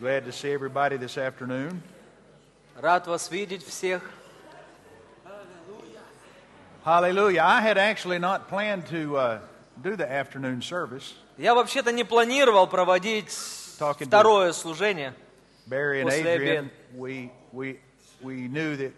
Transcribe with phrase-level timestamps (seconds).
[0.00, 1.81] Glad to see everybody this afternoon.
[2.75, 4.01] Рад вас видеть всех.
[6.83, 7.41] Hallelujah.
[7.43, 9.39] I had actually not planned to uh,
[9.83, 11.13] do the afternoon service.
[11.37, 13.27] Я вообще-то не планировал проводить
[13.77, 15.13] Talking to- второе служение.
[15.67, 16.69] Barry and После Adrian, обеда.
[16.95, 17.79] we, we,
[18.23, 18.93] we knew that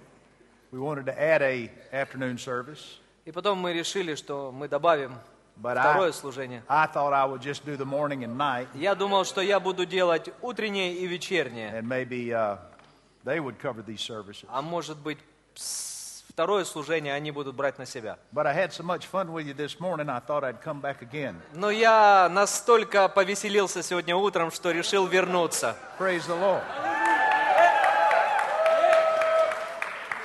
[0.72, 5.16] we wanted to add a afternoon service, И потом мы решили, что мы добавим
[5.62, 6.64] but второе I, служение.
[6.68, 9.86] I thought I would just do the morning and night, Я думал, что я буду
[9.86, 11.72] делать утреннее и вечернее.
[11.80, 12.58] and maybe uh,
[13.26, 14.46] they would cover these services.
[14.50, 15.18] А может быть,
[16.30, 18.18] второе служение они будут брать на себя.
[18.34, 21.02] But I had so much fun with you this morning, I thought I'd come back
[21.02, 21.36] again.
[21.54, 25.76] Но я настолько повеселился сегодня утром, что решил вернуться.
[26.00, 26.64] Praise the Lord.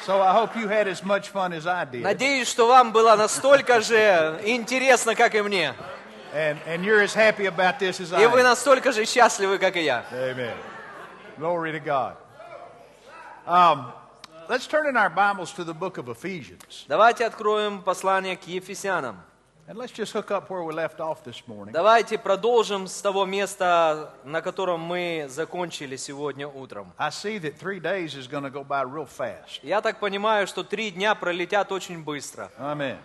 [0.08, 2.00] So I hope you had as much fun as I did.
[2.02, 5.74] Надеюсь, что вам было настолько же интересно, как и мне.
[6.32, 8.44] And, and you're as happy about this as I И вы am.
[8.44, 10.06] настолько же счастливы, как и я.
[10.10, 10.54] Amen.
[11.36, 12.16] Glory to God.
[13.46, 13.92] Um,
[14.48, 16.86] let's turn in our Bibles to the book of Ephesians.
[16.88, 19.22] Давайте откроем послание к Ефесянам.
[19.68, 21.74] And let's just hook up where we left off this morning.
[21.74, 26.90] Давайте продолжим с того места, на котором мы закончили сегодня утром.
[26.96, 29.60] I see that three days is going to go by real fast.
[29.62, 32.50] Я так понимаю, что три дня пролетят очень быстро.
[32.58, 32.96] Amen.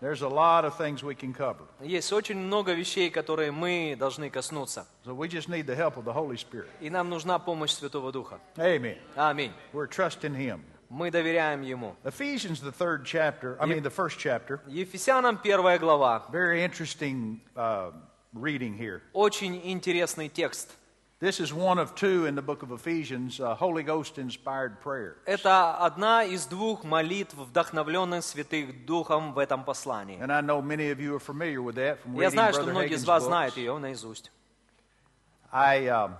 [0.00, 1.66] There's a lot of things we can cover.
[1.82, 4.86] Есть очень много вещей, которые мы должны коснуться.
[5.04, 6.70] So we just need the help of the Holy Spirit.
[6.80, 8.40] И нам нужна помощь Святого Духа.
[8.56, 8.96] Amen.
[9.16, 9.52] Аминь.
[9.74, 10.62] We're trusting Him.
[10.89, 11.95] Мы доверяем Ему.
[12.03, 14.59] Ephesians, the third chapter, I mean, the first chapter.
[14.67, 16.25] Ефесянам первая глава.
[16.31, 17.91] Very interesting uh,
[18.33, 19.01] reading here.
[19.13, 20.75] Очень интересный текст.
[21.21, 25.17] This is one of two in the book of Ephesians, uh, Holy Ghost inspired prayer.
[25.25, 30.17] Это одна из двух молитв, вдохновленных Святых Духом в этом послании.
[30.19, 32.63] And I know many of you are familiar with that from Я reading знаю, что
[32.63, 33.27] Brother многие из Hagin's вас books.
[33.27, 34.31] знают ее наизусть.
[35.51, 36.15] I, um,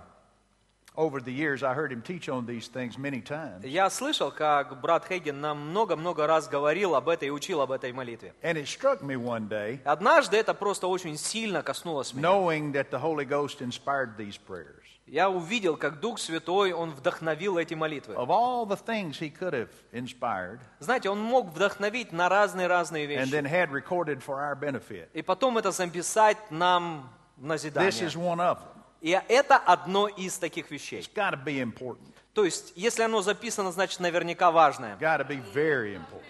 [0.97, 3.63] over the years, I heard him teach on these things many times.
[3.65, 7.91] Я слышал, как брат Хейген нам много-много раз говорил об этой и учил об этой
[7.91, 8.33] молитве.
[8.43, 12.27] And it struck me one day, Однажды это просто очень сильно коснулось меня.
[12.29, 14.81] knowing that the Holy Ghost inspired these prayers.
[15.07, 18.15] Я увидел, как Дух Святой, Он вдохновил эти молитвы.
[18.15, 23.29] Of all the things he could have inspired Знаете, Он мог вдохновить на разные-разные and
[23.29, 23.51] then вещи.
[23.51, 28.09] had recorded for our benefit, И потом это записать нам в this is назидание.
[28.17, 28.74] one of them.
[29.05, 30.99] И это одно из таких вещей.
[30.99, 32.11] It's got to be important.
[32.33, 34.97] То есть, если оно записано, значит наверняка важное.
[34.97, 36.23] Got to be very important.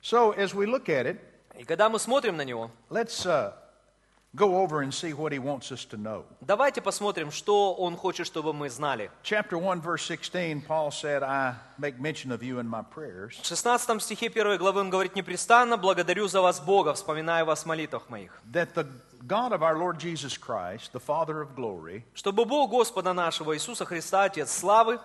[0.00, 1.18] So as we look at it,
[1.58, 3.52] И когда мы смотрим на него, let's uh,
[4.36, 6.24] go over and see what he wants us to know.
[6.42, 9.10] давайте посмотрим, что Он хочет, чтобы мы знали.
[9.24, 13.36] Chapter 1, verse 16, Paul said, I make mention of you in my prayers.
[13.42, 17.66] В 16 стихе 1 главы он говорит, «Непрестанно благодарю за вас Бога, вспоминая вас в
[17.66, 18.40] молитвах моих».
[18.52, 18.86] that the
[19.25, 23.85] God of our Lord Jesus Christ, the Father of glory, Чтобы Бог Господа нашего Иисуса
[23.85, 24.99] Христа, Отец славы,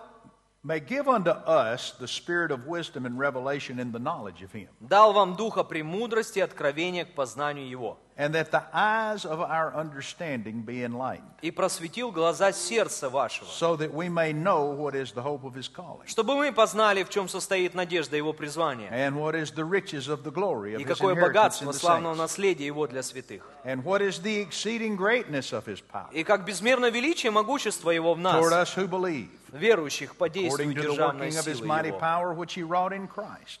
[0.63, 4.69] may give unto us the spirit of wisdom and revelation in the knowledge of Him,
[4.79, 9.74] дал вам духа премудрости и откровения к познанию Его, And that the eyes of our
[9.74, 15.12] understanding be enlightened, и просветил глаза сердца вашего, so that we may know what is
[15.12, 19.16] the hope of His calling, чтобы мы познали, в чем состоит надежда Его призвания, and
[19.16, 22.14] what is the riches of the glory of и His какое inheritance in богатство славного
[22.14, 26.44] наследия Его для святых, and what is the exceeding greatness of His power и как
[26.44, 31.66] безмерно величие могущество Его в toward нас, us who believe, верующих по действию державной силы
[31.86, 31.98] Его,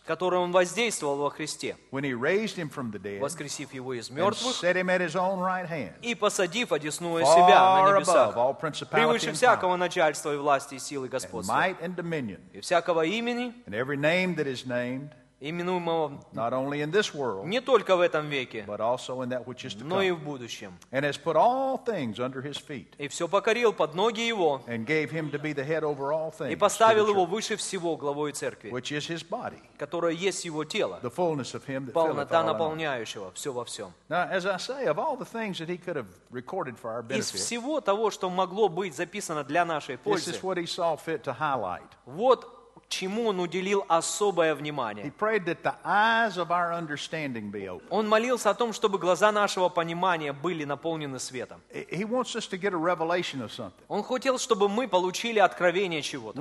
[0.06, 5.39] которым Он воздействовал во Христе, воскресив Его из and мертвых set Him at His own
[5.39, 5.93] right hand.
[6.01, 10.33] и посадив одесную себя на far above небесах, all principality превыше and всякого power, начальства
[10.33, 14.35] и власти и силы and господства, might and dominion, и всякого имени, and every name
[14.35, 15.09] that is named,
[15.40, 19.46] именуемого not only in this world, не только в этом веке, but also in that
[19.46, 20.72] which is to но и come, в будущем.
[20.92, 24.86] and has put all things under his feet, И все покорил под ноги Его, and
[24.86, 28.32] gave him to be the head over all things, и поставил Его выше всего главой
[28.32, 32.42] церкви, which is his body, которая есть Его тело, the fullness of him that полнота
[32.42, 33.92] наполняющего все во всем.
[34.08, 37.02] Now, as I say, of all the things that he could have recorded for our
[37.10, 40.96] Из всего того, что могло быть записано для нашей this пользы, is what he saw
[40.96, 41.82] fit to highlight.
[42.06, 42.55] вот
[42.88, 45.12] чему Он уделил особое внимание.
[47.90, 51.60] Он молился о том, чтобы глаза нашего понимания были наполнены светом.
[53.88, 56.40] Он хотел, чтобы мы получили откровение чего-то.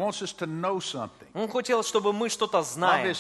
[1.34, 3.14] Он хотел, чтобы мы что-то знали.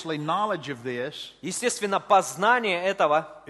[1.42, 3.44] Естественно, познание этого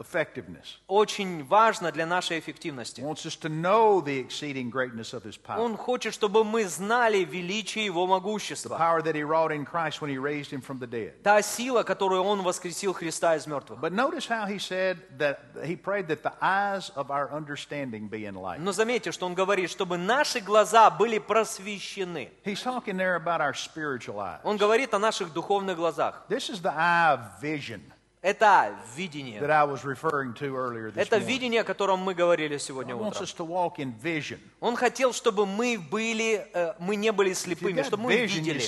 [0.00, 0.78] effectiveness.
[0.86, 3.00] очень важно для нашей эффективности.
[3.00, 5.60] wants us to know the exceeding greatness of His power.
[5.60, 8.76] Он хочет, чтобы мы знали величие Его The могущества.
[8.78, 11.22] power that He wrought in Christ when He raised Him from the dead.
[11.22, 13.80] Та сила, которую Он воскресил Христа из мертвых.
[13.80, 18.26] But notice how He said that He prayed that the eyes of our understanding be
[18.26, 18.64] enlightened.
[18.64, 22.30] Но заметьте, что Он говорит, чтобы наши глаза были просвещены.
[22.44, 24.40] He's talking there about our spiritual eyes.
[24.44, 26.24] Он говорит о наших духовных глазах.
[26.28, 27.80] This is the eye of vision
[28.20, 29.40] Это that видение.
[29.40, 33.22] I was referring to earlier this Это видение, о котором мы говорили сегодня утром.
[33.22, 34.40] us to walk in vision.
[34.60, 38.60] Он хотел, чтобы мы были, э, мы не были слепыми, чтобы мы you видели.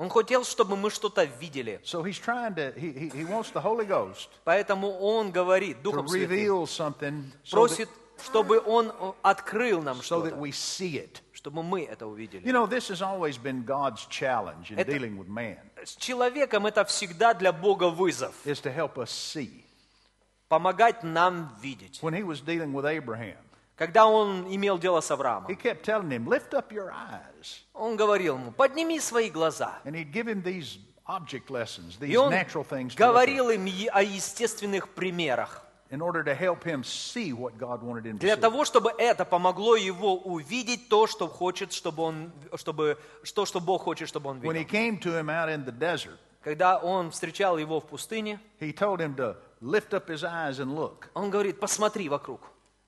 [0.00, 1.78] Он хотел, чтобы мы что-то видели.
[1.84, 6.30] So he's trying to, he, he, wants the Holy Ghost Поэтому Он говорит Духом Святым,
[6.30, 7.88] reveal something so that, просит,
[8.24, 11.20] чтобы Он э, открыл нам that что-то, we see it.
[11.34, 12.50] чтобы мы это You увидели.
[12.50, 17.34] know, this has always been God's challenge in dealing with man, С человеком это всегда
[17.34, 18.34] для Бога вызов.
[18.44, 19.64] is to help us see.
[20.48, 22.00] Помогать нам видеть.
[22.02, 23.36] When he was dealing with Abraham,
[23.76, 27.62] Когда он имел дело с Авраамом, he kept telling him, lift up your eyes.
[27.72, 29.78] он говорил ему, подними свои глаза.
[29.84, 34.02] And he'd give him these object lessons, these И он natural things говорил им о
[34.02, 35.64] естественных примерах.
[38.20, 43.60] Для того, чтобы это помогло его увидеть то, что хочет, чтобы он, чтобы, что, что
[43.60, 44.52] Бог хочет, чтобы он видел.
[46.42, 48.38] Когда он встречал его в пустыне,
[51.12, 52.40] он говорит, посмотри вокруг.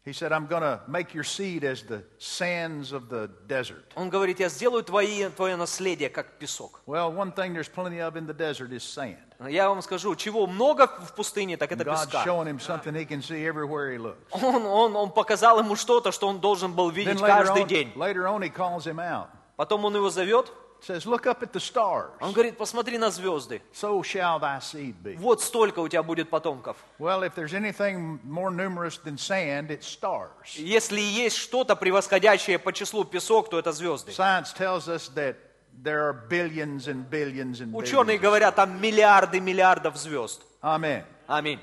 [0.04, 3.84] He said, I'm going to make your seed as the sands of the desert.
[3.94, 6.80] Он говорит, я сделаю твои, твое наследие, как песок.
[6.86, 9.16] Well, one thing there's plenty of in the desert is sand.
[9.48, 12.24] Я вам скажу, чего много в пустыне, так это God's песка.
[12.24, 14.16] showing him something he can see everywhere he looks.
[14.32, 17.92] Он, он, он показал ему что-то, что он должен был видеть later каждый on, день.
[17.94, 19.28] later on, he calls him out.
[19.56, 20.52] Потом он его зовет,
[20.84, 22.10] Says, Look up at the stars.
[22.20, 23.62] он говорит, посмотри на звезды.
[23.72, 25.14] So shall thy seed be.
[25.16, 26.76] Вот столько у тебя будет потомков.
[26.98, 30.56] Well, if there's anything more numerous than sand, it's stars.
[30.56, 34.10] Если есть что-то превосходящее по числу песок, то это звезды.
[34.10, 35.36] Science tells us that
[35.84, 38.20] there are billions and billions and Ученые billions.
[38.22, 40.42] говорят, там миллиарды миллиардов звезд.
[40.62, 41.04] Amen.
[41.32, 41.58] Аминь.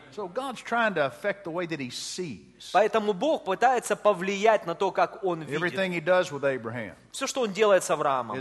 [2.74, 6.96] Поэтому Бог пытается повлиять на то, как Он видит.
[7.12, 8.38] Все, что Он делает с Авраамом,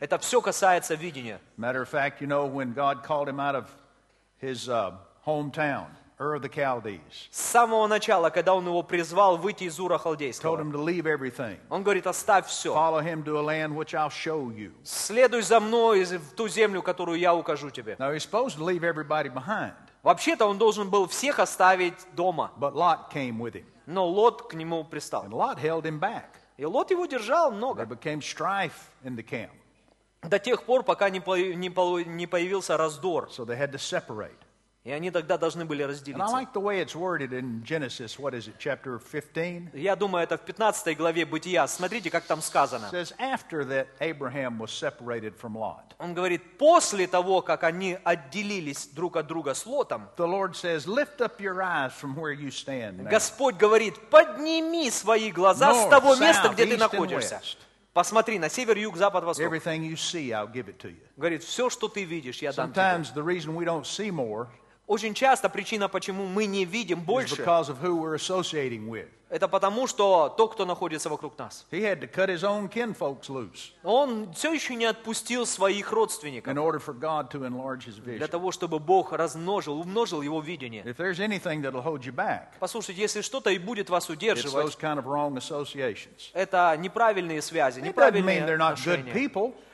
[0.00, 1.38] это все касается видения.
[1.58, 2.48] Fact, you know,
[4.40, 4.92] his uh,
[5.26, 5.88] hometown,
[6.18, 7.00] Ur of the Chaldees,
[7.30, 11.06] С самого начала, когда Он его призвал выйти из Ура told Халдейского, him to leave
[11.06, 12.74] everything, Он говорит, оставь все.
[12.74, 14.72] follow him to a land which I'll show you.
[14.84, 17.96] Следуй за мной в ту землю, которую я укажу тебе.
[17.98, 22.72] Now, he's supposed to leave everybody behind, Вообще-то он должен был всех оставить дома, but
[22.72, 25.24] Lot came with him, но Лот к нему пристал.
[25.24, 26.24] and Lot held him back.
[26.56, 28.72] И Лот его держал There много, became strife
[29.04, 29.50] in the camp,
[30.22, 33.28] до тех пор, пока не по- не по- не появился раздор.
[33.30, 34.36] so they had to separate.
[34.90, 36.26] И они тогда должны были разделиться.
[36.34, 39.72] like the way it's worded in Genesis, what is it, chapter 15?
[39.72, 41.64] Я думаю, это в 15 главе Бытия.
[41.68, 42.90] Смотрите, как там сказано.
[45.98, 50.88] Он говорит, после того, как они отделились друг от друга с Лотом, The Lord says,
[50.88, 52.98] Lift up your eyes from where you stand.
[52.98, 57.40] now." Господь говорит, подними свои глаза с того места, где ты находишься.
[57.92, 59.46] Посмотри на север, юг, запад, восток.
[59.46, 61.00] Everything you see, I'll give it to you.
[61.16, 62.80] Говорит, все, что ты видишь, я дам тебе.
[62.82, 64.48] Sometimes the reason we don't see more
[64.90, 67.36] Очень часто причина, почему мы не видим больше,
[69.28, 71.64] это потому, что тот, кто находится вокруг нас,
[73.84, 76.52] он все еще не отпустил своих родственников
[78.18, 80.82] для того, чтобы Бог размножил, умножил его видение.
[82.58, 84.76] Послушайте, если что-то и будет вас удерживать,
[86.34, 88.40] это неправильные связи, неправильные
[88.72, 89.12] отношения.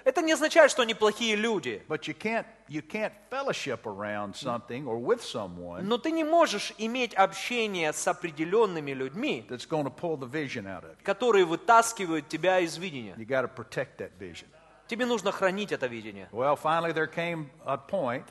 [0.06, 1.82] Это не означает, что они плохие люди.
[1.88, 6.72] but you can't you can't fellowship around something or with someone Но ты не можешь
[6.78, 11.02] иметь общение с определенными людьми, that's going to pull the vision out of you.
[11.02, 13.14] которые вытаскивают тебя из видения.
[13.16, 14.46] You got to protect that vision.
[14.86, 16.28] Тебе нужно хранить это видение.
[16.30, 18.22] Well, finally there came a point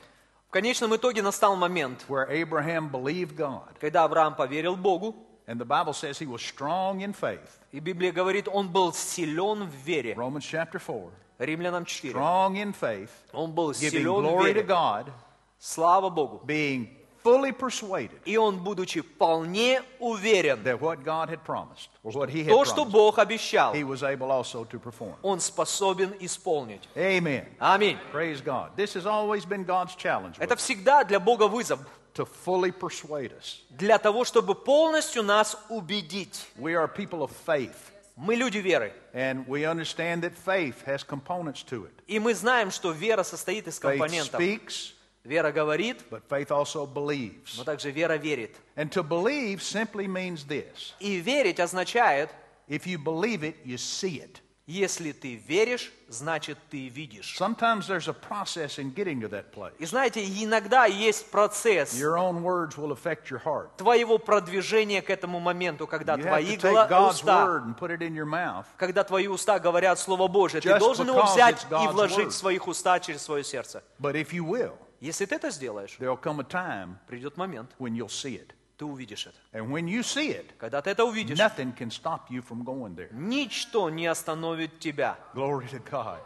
[0.48, 5.14] В конечном итоге настал момент, where Abraham believed God, когда Авраам поверил Богу,
[5.46, 7.50] and the Bible says he was strong in faith.
[7.70, 10.14] и Библия говорит, он был силен в вере.
[10.14, 11.10] Romans chapter 4.
[11.39, 12.13] Римлянам 4.
[12.13, 14.67] Strong in faith, Он был giving силен в glory to вере.
[14.67, 15.11] God,
[15.59, 16.41] Слава Богу.
[16.45, 16.87] being
[17.23, 22.43] fully persuaded И он, будучи вполне уверен, that what God had promised, or what he
[22.43, 25.15] had то, что promised, Бог обещал, he was able also to perform.
[25.23, 26.81] он способен исполнить.
[26.95, 27.45] Amen.
[27.59, 27.97] Аминь.
[28.11, 28.71] Praise God.
[28.75, 31.79] This has always been God's challenge with Это us, всегда для Бога вызов.
[32.13, 33.61] to fully persuade us.
[33.69, 36.45] Для того, чтобы полностью нас убедить.
[36.57, 38.91] We are people of faith, Мы люди веры.
[39.13, 41.93] and we understand that faith has components to it.
[42.07, 44.39] И мы знаем, что вера состоит из Faith компонентов.
[44.39, 44.93] speaks,
[45.23, 47.55] Вера говорит, but faith also believes.
[47.57, 48.55] но также вера верит.
[48.75, 52.29] And to believe simply means this И верить означает,
[52.67, 54.41] if you believe it, you see it.
[54.66, 57.36] Если ты веришь, значит ты видишь.
[57.38, 59.72] Sometimes there's a process in getting to that place.
[59.78, 63.68] И знаете, иногда есть процесс Your own words will affect your heart.
[63.76, 67.64] твоего продвижения к этому моменту, когда You have твои to take гла- God's уста, word
[67.66, 68.64] and put it in your mouth.
[68.76, 72.98] когда твои уста говорят Слово Божие, ты должен его взять и вложить в своих уста
[72.98, 73.84] через свое сердце.
[74.00, 77.94] But if you will, Если ты это сделаешь, there'll come a time придет момент, when
[77.94, 78.52] you'll see it.
[78.76, 79.36] Ты увидишь это.
[79.52, 82.94] And when you see it, Когда ты это увидишь, nothing can stop you from going
[82.94, 83.08] there.
[83.12, 85.16] ничто не остановит тебя.
[85.34, 86.18] Glory to God.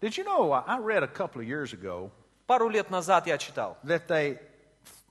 [0.00, 2.10] Did you know, I read a couple of years ago
[2.46, 3.78] Пару лет назад я читал.
[3.84, 4.38] that they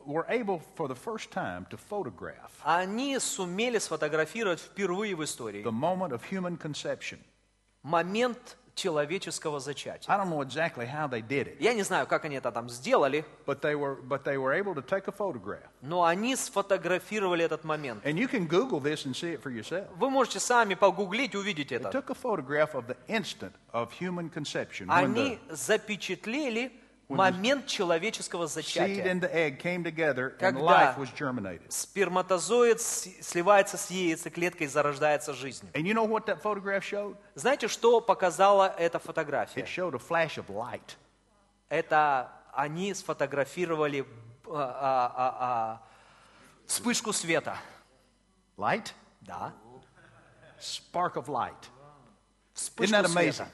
[0.05, 5.71] were able for the first time to photograph Они сумели сфотографировать впервые в истории the
[5.71, 7.17] moment of human conception.
[7.83, 10.11] момент человеческого зачатия.
[10.13, 12.69] I don't know exactly how they did it, Я не знаю, как они это там
[12.69, 15.67] сделали, but they were, but they were able to take a photograph.
[15.81, 18.05] но они сфотографировали этот момент.
[18.05, 19.87] And you can Google this and see it for yourself.
[19.97, 21.89] Вы можете сами погуглить, увидеть They это.
[21.89, 26.71] took a photograph of the instant of human conception Они запечатлели
[27.17, 29.03] момент человеческого зачатия.
[30.37, 30.59] Когда.
[31.69, 35.71] Сперматозоид сливается с яйцеклеткой, зарождается жизнью.
[37.35, 39.61] Знаете, что показала эта фотография?
[41.69, 44.05] Это они сфотографировали
[44.47, 45.81] а, а, а,
[46.67, 47.57] вспышку света.
[48.57, 48.93] Light?
[49.21, 49.53] Да.
[50.59, 51.53] Spark of light.
[52.53, 53.47] Вспышку that света.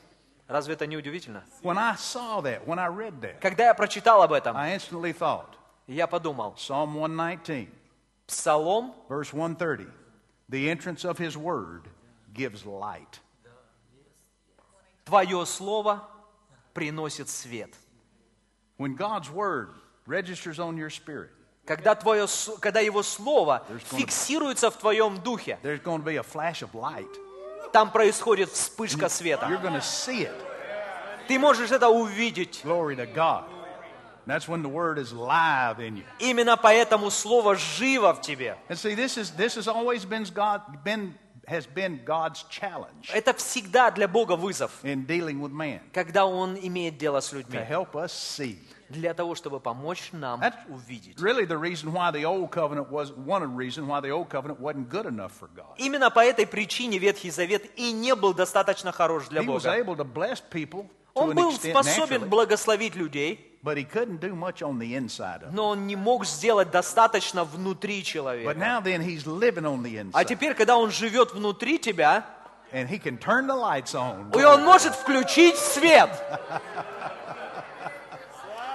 [0.49, 1.43] Разве это не удивительно?
[1.61, 5.13] When I saw that, when I read that, Когда я прочитал об этом, I instantly
[5.13, 7.69] thought, я подумал, Psalm 119,
[8.27, 9.87] Псалом verse 130,
[10.49, 11.83] the entrance of his word
[12.33, 13.19] gives light.
[15.05, 16.01] Твое слово
[16.73, 17.75] приносит свет.
[18.77, 19.75] When God's word
[20.07, 21.29] registers on your spirit,
[21.67, 22.25] Когда, твое,
[22.59, 27.07] когда Его Слово фиксируется в твоем духе, there's going to be a flash of light.
[27.71, 29.47] Там происходит вспышка света.
[31.27, 32.61] Ты можешь это увидеть.
[32.63, 33.45] Glory to God.
[34.25, 36.03] That's when the word is live in you.
[36.19, 38.55] Именно поэтому Слово живо в тебе.
[38.67, 41.15] And see, this is this has always been God been
[41.47, 46.55] has been God's challenge Это всегда для Бога вызов, in dealing with man когда Он
[46.61, 48.59] имеет дело с to людьми, help us see.
[48.89, 51.17] Для того, чтобы помочь нам That's увидеть.
[51.19, 54.89] really the reason why the old covenant was one reasons why the old covenant wasn't
[54.89, 55.75] good enough for God.
[55.77, 59.77] Именно по этой причине Ветхий Завет и не был достаточно хорош для He was Бога.
[59.77, 63.45] able to bless people to Он был способен благословить людей,
[65.51, 68.55] но он не мог сделать достаточно внутри человека.
[70.13, 72.25] А теперь, когда он живет внутри тебя,
[72.71, 76.09] и он может включить свет.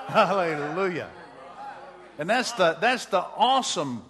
[0.08, 1.10] Hallelujah.
[2.18, 4.04] And that's the that's the awesome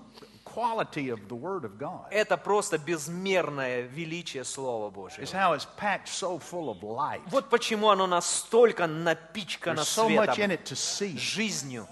[0.45, 2.07] quality of the Word of God.
[2.11, 5.21] Это просто безмерное величие Слова Божьего.
[5.23, 7.21] Is how it's packed so full of light.
[7.27, 11.17] Вот почему оно настолько напичкано There's so much in светом, it to see.
[11.17, 11.87] жизнью.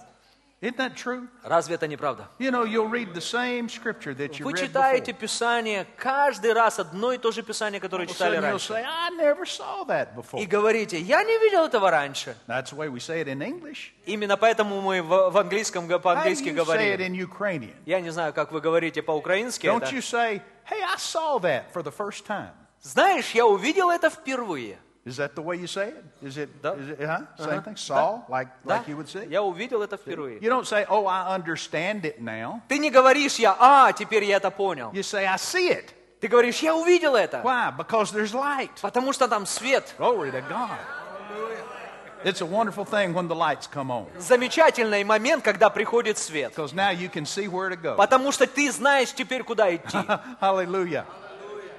[0.63, 1.29] Isn't that true?
[1.43, 2.29] Разве это не правда?
[2.39, 5.13] You know, you'll read the same scripture that you Вы читаете.
[5.13, 8.73] Писание, каждый раз одно и то же Писание, которое читали раньше.
[8.73, 10.41] say, I never saw that before.
[10.41, 12.37] И говорите, я не видел этого раньше.
[12.47, 13.93] That's the way we say it in English.
[14.07, 17.01] Именно поэтому мы в, в английском по-английски you say it говорим.
[17.01, 17.75] in Ukrainian?
[17.85, 19.93] Я не знаю, как вы говорите по-украински Don't это.
[19.93, 20.41] you say,
[20.71, 22.53] hey, I saw that for the first time?
[22.83, 24.79] Знаешь, я увидел это впервые.
[25.06, 26.04] Is that the way you say it?
[26.22, 26.74] Is it, Да.
[26.76, 27.20] is it huh?
[27.38, 27.62] Same Uh-huh.
[27.62, 27.78] thing?
[27.78, 29.26] Saw, like, Да, like you would say?
[29.30, 30.40] я увидел это впервые.
[30.42, 32.62] You don't say, oh, I understand it now.
[32.68, 34.92] Ты не говоришь я, а, теперь я это понял.
[34.92, 35.92] You say, I see it.
[36.20, 37.42] Ты говоришь, я увидел это.
[37.42, 37.72] Why?
[37.78, 38.72] Because there's light.
[38.82, 39.94] Потому что там свет.
[39.98, 40.78] Glory to God.
[42.26, 44.08] It's a wonderful thing when the lights come on.
[44.20, 46.52] Замечательный момент, когда приходит свет.
[46.54, 47.96] Because now you can see where to go.
[47.96, 49.98] Потому что ты знаешь теперь, куда идти.
[50.42, 51.06] Hallelujah.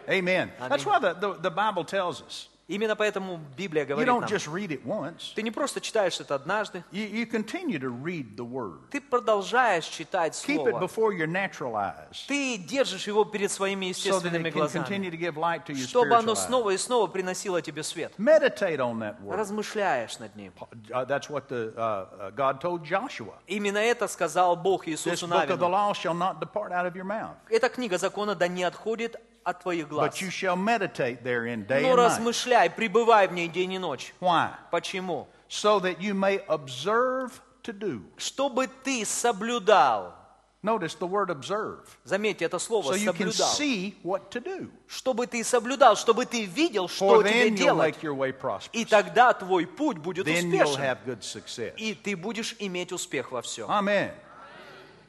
[0.08, 0.50] Amen.
[0.70, 2.48] That's why the, the, the Bible tells us.
[2.69, 4.29] Именно поэтому Библия You говорит don't нам.
[4.29, 5.33] just read it once.
[5.35, 8.79] Ты не просто читаешь это однажды, You, you continue to read the Word.
[8.89, 10.79] ты продолжаешь читать Keep it Слово.
[10.79, 12.25] before your natural eyes.
[12.27, 15.85] Ты держишь его перед своими So естественными can глазами, continue to give light to your
[15.87, 18.13] чтобы оно снова и снова приносило тебе свет.
[18.17, 19.35] Meditate on that Word.
[19.37, 20.53] Размышляешь над ним.
[20.89, 23.33] Uh, that's what the, uh, uh, God told Joshua.
[23.45, 25.69] Именно это сказал Бог This Иисусу book of the Навину.
[25.69, 29.61] law shall not depart out of your mouth, Эта книга закона да не отходит от
[29.61, 30.13] твоих глаз.
[30.13, 32.17] but you shall meditate therein day Но night.
[32.17, 34.13] размышляй, пребывай в ней день и ночь.
[34.19, 34.51] Why?
[34.71, 35.27] Почему?
[35.49, 37.31] So that you may observe
[37.63, 40.15] to do Чтобы ты соблюдал
[40.65, 41.81] Notice the word observe.
[42.05, 44.71] Заметьте, это слово So you can see what to do.
[44.87, 47.95] Чтобы ты соблюдал, чтобы ты видел, For что тебе then you'll делать.
[47.97, 48.69] make your way prosperous.
[48.71, 50.81] И тогда твой путь будет Then you'll успешен.
[50.81, 51.73] have good success.
[51.75, 53.69] И ты будешь иметь успех во всем.
[53.69, 54.13] Amen.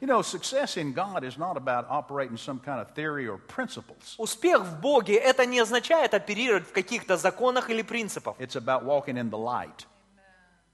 [0.04, 4.16] You know, success in God is not about operating some kind of theory or principles.
[4.16, 8.36] Успех в Боге это не означает оперировать в каких-то законах или принципах.
[8.38, 9.86] It's about walking in the light.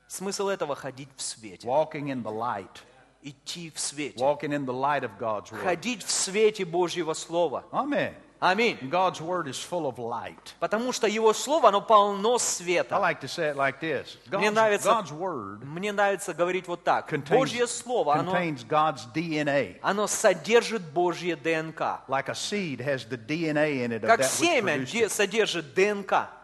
[0.06, 1.66] Смысл этого ходить в свете.
[1.66, 2.82] Walking in the light.
[3.22, 4.22] Идти в свете.
[4.22, 5.60] Walking in the light of God's word.
[5.60, 7.64] Ходить в свете Божьего Слова.
[7.72, 8.14] Amen.
[8.41, 8.89] Аминь.
[8.89, 10.55] God's word is full of light.
[10.59, 12.95] Потому что Его Слово, оно полно I света.
[12.97, 14.17] like to say it like this.
[14.31, 17.07] Мне God's, нравится, God's word мне нравится говорить вот так.
[17.07, 19.77] contains, Божье Слово, оно, contains God's DNA.
[19.83, 22.01] оно содержит Божье ДНК.
[22.07, 26.40] Like a seed has the DNA in it of Как семя содержит ДНК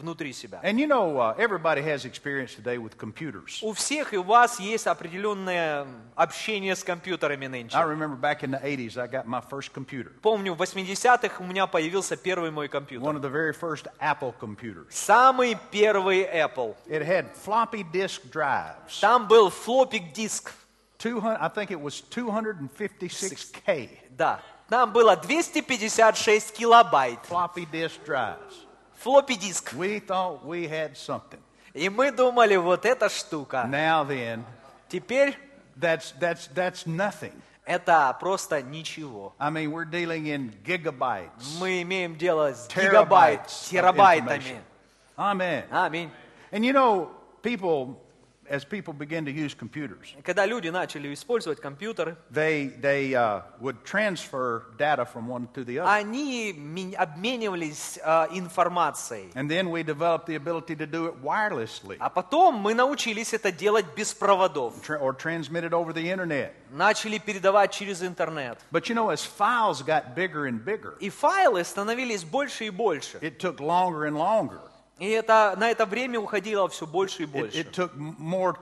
[0.00, 0.60] внутри себя.
[0.62, 3.58] And you know, uh, everybody has experience today with computers.
[3.62, 7.76] У всех и у вас есть определенное общение с компьютерами I нынче.
[7.78, 10.10] remember back in the 80s, I got my first computer.
[10.22, 13.08] Помню, в 80-х у меня появился первый мой One компьютер.
[13.14, 14.86] of the very first Apple computers.
[14.90, 16.74] Самый первый Apple.
[16.88, 19.00] It had floppy disk drives.
[19.00, 20.52] Там был флопик диск.
[20.98, 24.40] 200, I think it was 256K Да.
[24.68, 27.18] Там было 256 килобайт.
[27.28, 28.66] floppy disk drives.
[29.02, 29.72] Флоппи диск.
[29.74, 31.40] We thought we had something.
[31.72, 33.66] И мы думали, вот эта штука.
[33.68, 34.44] Now then,
[34.88, 35.36] Теперь
[35.78, 37.32] that's, that's, that's nothing.
[37.64, 39.32] это просто ничего.
[39.38, 44.60] I mean, we're dealing in gigabytes, Мы имеем дело с гигабайт, терабайтами.
[45.16, 45.64] Amen.
[45.70, 46.10] Аминь.
[46.50, 47.10] And you know,
[47.42, 47.96] people,
[48.49, 53.83] as people begin to use computers, Когда люди начали использовать компьютеры, they, they uh, would
[53.83, 55.89] transfer data from one to the other.
[55.89, 59.31] они ми- обменивались а, информацией.
[59.33, 63.51] And then we developed the ability to do it wirelessly А потом мы научились это
[63.51, 64.75] делать без проводов.
[64.85, 66.53] tra- or transmit it over the internet.
[66.71, 68.59] Начали передавать через интернет.
[68.71, 73.17] But you know, as files got bigger and bigger, И файлы становились больше и больше.
[73.21, 74.59] it took longer and longer.
[75.00, 77.58] И это, на это время уходило все больше и It, больше.
[77.58, 78.56] it took m- more,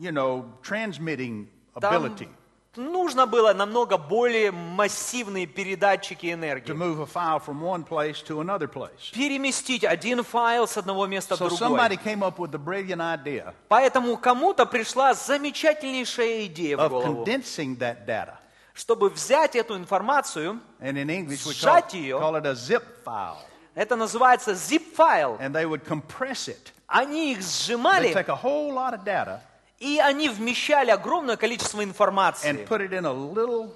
[0.00, 1.46] you know, transmitting
[1.80, 2.28] Там ability
[2.74, 6.72] нужно было намного более массивные передатчики to энергии.
[6.72, 9.10] move a file from one place to another place.
[9.12, 12.14] Переместить один файл с одного места в So somebody другой.
[12.14, 17.76] came up with the brilliant idea Поэтому кому-то пришла замечательнейшая идея в of голову, condensing
[17.78, 18.38] that data.
[18.74, 22.18] чтобы взять эту информацию, And in English, we call, Сжать ее.
[22.18, 23.36] call it a zip file.
[23.74, 25.38] Это называется zip-файл.
[25.40, 26.72] And they would compress it.
[26.86, 29.40] Они их They сжимали, take a whole lot of data
[29.82, 32.64] и они вмещали огромное количество and информации.
[32.66, 33.70] put it in a little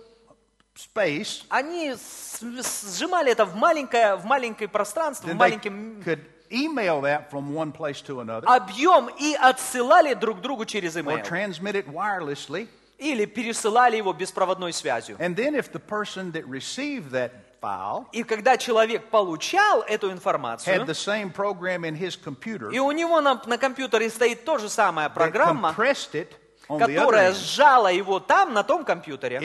[0.77, 1.45] space.
[1.49, 5.69] Они сжимали это в маленькое, в маленькое пространство, в Then they маленький
[6.05, 11.01] could email that from one place to another объем и отсылали друг другу через or
[11.01, 11.23] email.
[11.25, 12.69] transmit it wirelessly.
[12.99, 15.17] Или пересылали его беспроводной связью.
[15.19, 20.13] And then if the person that received that file И когда человек получал эту had
[20.13, 24.59] информацию, the same program in his computer и у него на, на компьютере стоит то
[24.59, 26.29] же самая программа, compressed it
[26.67, 29.39] которая сжала его там, на том компьютере,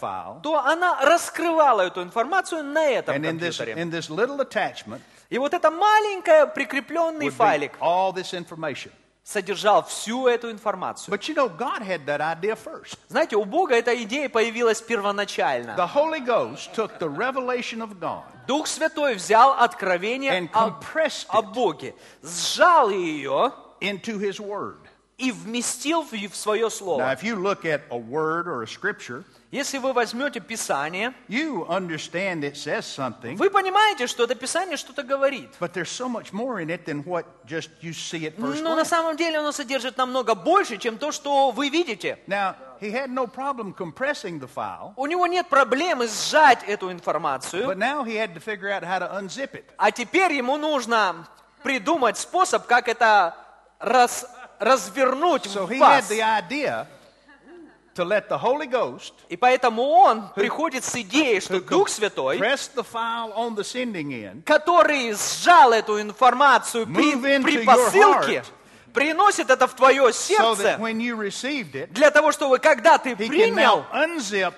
[0.00, 0.40] file.
[0.42, 3.72] то она раскрывала эту информацию на этом And in this, компьютере.
[3.74, 8.92] in this little attachment И вот это маленький прикрепленный файлик this.
[9.28, 11.14] Содержал всю эту информацию.
[11.14, 12.96] But you know, God had that idea first.
[13.08, 15.76] Знаете, у Бога эта идея появилась первоначально.
[15.76, 20.80] The Holy Ghost took the revelation of God Дух Святой взял откровение о,
[21.28, 24.87] о Боге, сжал ее into His Word.
[25.18, 27.12] И вместил в, свое Now, слово.
[27.12, 32.44] if you look at a word or a scripture, Если вы возьмете Писание, you understand
[32.44, 35.50] it says something, вы понимаете, что это Писание что-то говорит.
[35.58, 38.76] but there's so much more in it than what just you see at first Но
[38.76, 42.18] на самом деле оно содержит намного больше, чем то, что вы видите.
[42.28, 47.66] Now, he had no problem compressing the file, У него нет проблемы сжать эту информацию,
[47.66, 49.64] but now he had to figure out how to unzip it.
[49.78, 51.26] а теперь ему нужно
[51.64, 53.34] придумать способ, как это
[53.80, 54.26] раз-
[54.58, 56.08] развернуть So в вас.
[56.10, 56.86] the idea
[57.94, 62.70] to let the Holy Ghost И поэтому он приходит с идеей, что Дух Святой, press
[62.74, 68.44] the file on the sending end, который сжал эту информацию при, при посылке,
[68.94, 70.78] приносит это в твое сердце,
[71.90, 73.84] для того, чтобы когда ты принял,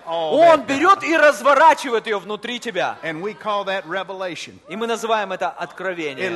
[0.06, 2.96] он берет и разворачивает ее внутри тебя.
[3.02, 6.30] И мы называем это откровение.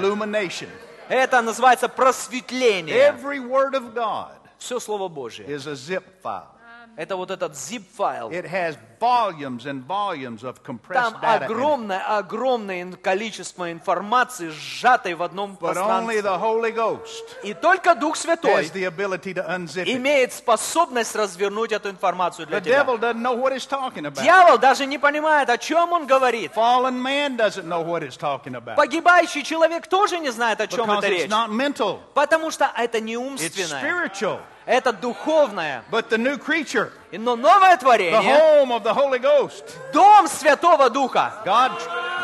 [1.08, 2.96] Это называется просветление.
[2.96, 5.44] Every word of God Все Слово Божье.
[5.46, 6.53] is a zip file.
[6.96, 8.30] Это вот этот zip-файл.
[8.30, 15.59] It has volumes and volumes of compressed Там огромное, огромное количество информации, сжатой в одном
[15.61, 16.22] But only пространстве.
[16.22, 19.96] the Holy Ghost И только Дух Святой has the ability to unzip it.
[19.96, 22.85] имеет способность развернуть эту информацию для The тебя.
[22.85, 24.22] devil doesn't know what he's talking about.
[24.22, 26.52] Дьявол даже не понимает, о чем он говорит.
[26.54, 28.76] Fallen man doesn't know what it's talking about.
[28.76, 31.30] Погибающий человек тоже не знает, о чем Because это it's речь.
[31.30, 34.38] not mental, Потому что это не it's умственное, spiritual.
[34.66, 35.83] Это духовное.
[35.90, 40.27] But the new creature, И- Но новое the творение, home of the Holy Ghost, дом
[40.29, 41.72] Святого Духа, God,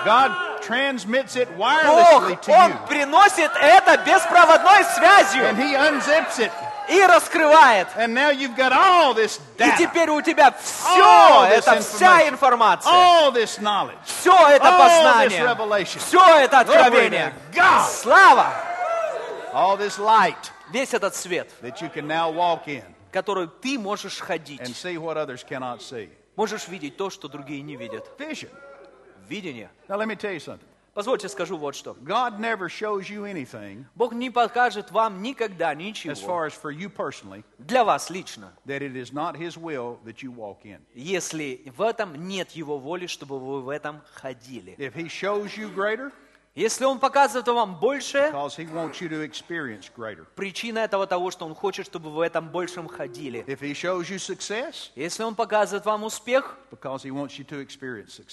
[0.05, 2.87] God transmits it Бог, wirelessly to Он you.
[2.89, 6.51] приносит это беспроводной And связью He unzips it.
[6.89, 7.87] и раскрывает.
[7.97, 11.81] And now you've got all this И data, теперь у тебя все, All this это
[11.81, 17.33] вся информация, all this knowledge, все это all this познание, revelation, все это откровение.
[17.55, 17.87] God.
[17.87, 18.47] Слава!
[19.55, 21.51] all this light Весь этот свет,
[23.11, 24.61] который ты можешь ходить,
[26.37, 28.11] можешь видеть то, что другие не видят.
[28.19, 28.51] Vision.
[29.29, 29.71] Видение.
[29.89, 30.67] Now, let me tell you something.
[30.93, 31.97] Позвольте скажу вот что.
[32.03, 36.73] God never shows you anything, Бог не покажет вам никогда as ничего far as for
[36.73, 40.81] you personally, для вас лично, that it is not His will that you walk in.
[40.95, 44.75] если в этом нет Его воли, чтобы вы в этом ходили.
[44.79, 46.13] If He shows you greater,
[46.55, 48.33] Если Он показывает вам больше,
[50.35, 53.45] причина этого того, что Он хочет, чтобы вы в этом большем ходили.
[53.47, 56.59] Success, Если Он показывает вам успех,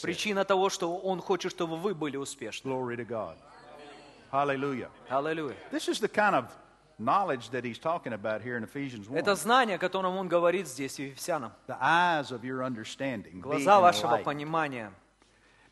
[0.01, 2.71] причина того, что Он хочет, чтобы вы были успешны.
[4.29, 4.89] Hallelujah.
[5.09, 5.55] Аллилуйя.
[5.71, 6.47] This is the kind of
[6.99, 9.17] knowledge that He's talking about here in Ephesians 1.
[9.17, 11.53] Это знание, о котором Он говорит здесь в Ефесянам.
[11.67, 13.35] The eyes of your understanding.
[13.35, 14.91] be Глаза вашего понимания.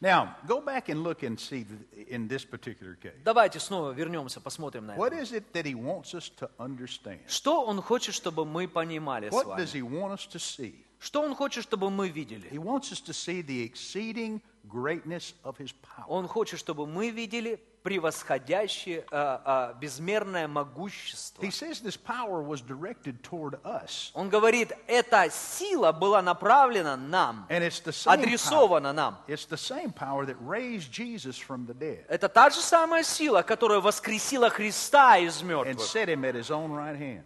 [0.03, 3.13] Now, go back and look and see th- in this particular case.
[3.23, 5.23] Давайте снова вернемся, посмотрим на What это.
[5.23, 7.21] is it that He wants us to understand?
[7.29, 9.61] Что Он хочет, чтобы мы понимали с What вами?
[9.61, 10.75] does He want us to see?
[10.99, 12.49] Что Он хочет, чтобы мы видели?
[12.51, 16.07] He wants us to see the exceeding greatness of His power.
[16.09, 21.44] Он хочет, чтобы мы видели превосходящее, а, а, безмерное могущество.
[21.44, 24.12] He says this power was directed toward us.
[24.16, 28.26] Он говорит, эта сила была направлена нам, And it's the same power.
[28.26, 29.18] адресована нам.
[29.28, 33.44] It's the same power that raised Jesus from the dead Это та же самая сила,
[33.44, 35.80] которая воскресила Христа из and мертвых.
[35.80, 37.24] set him at his own right hand.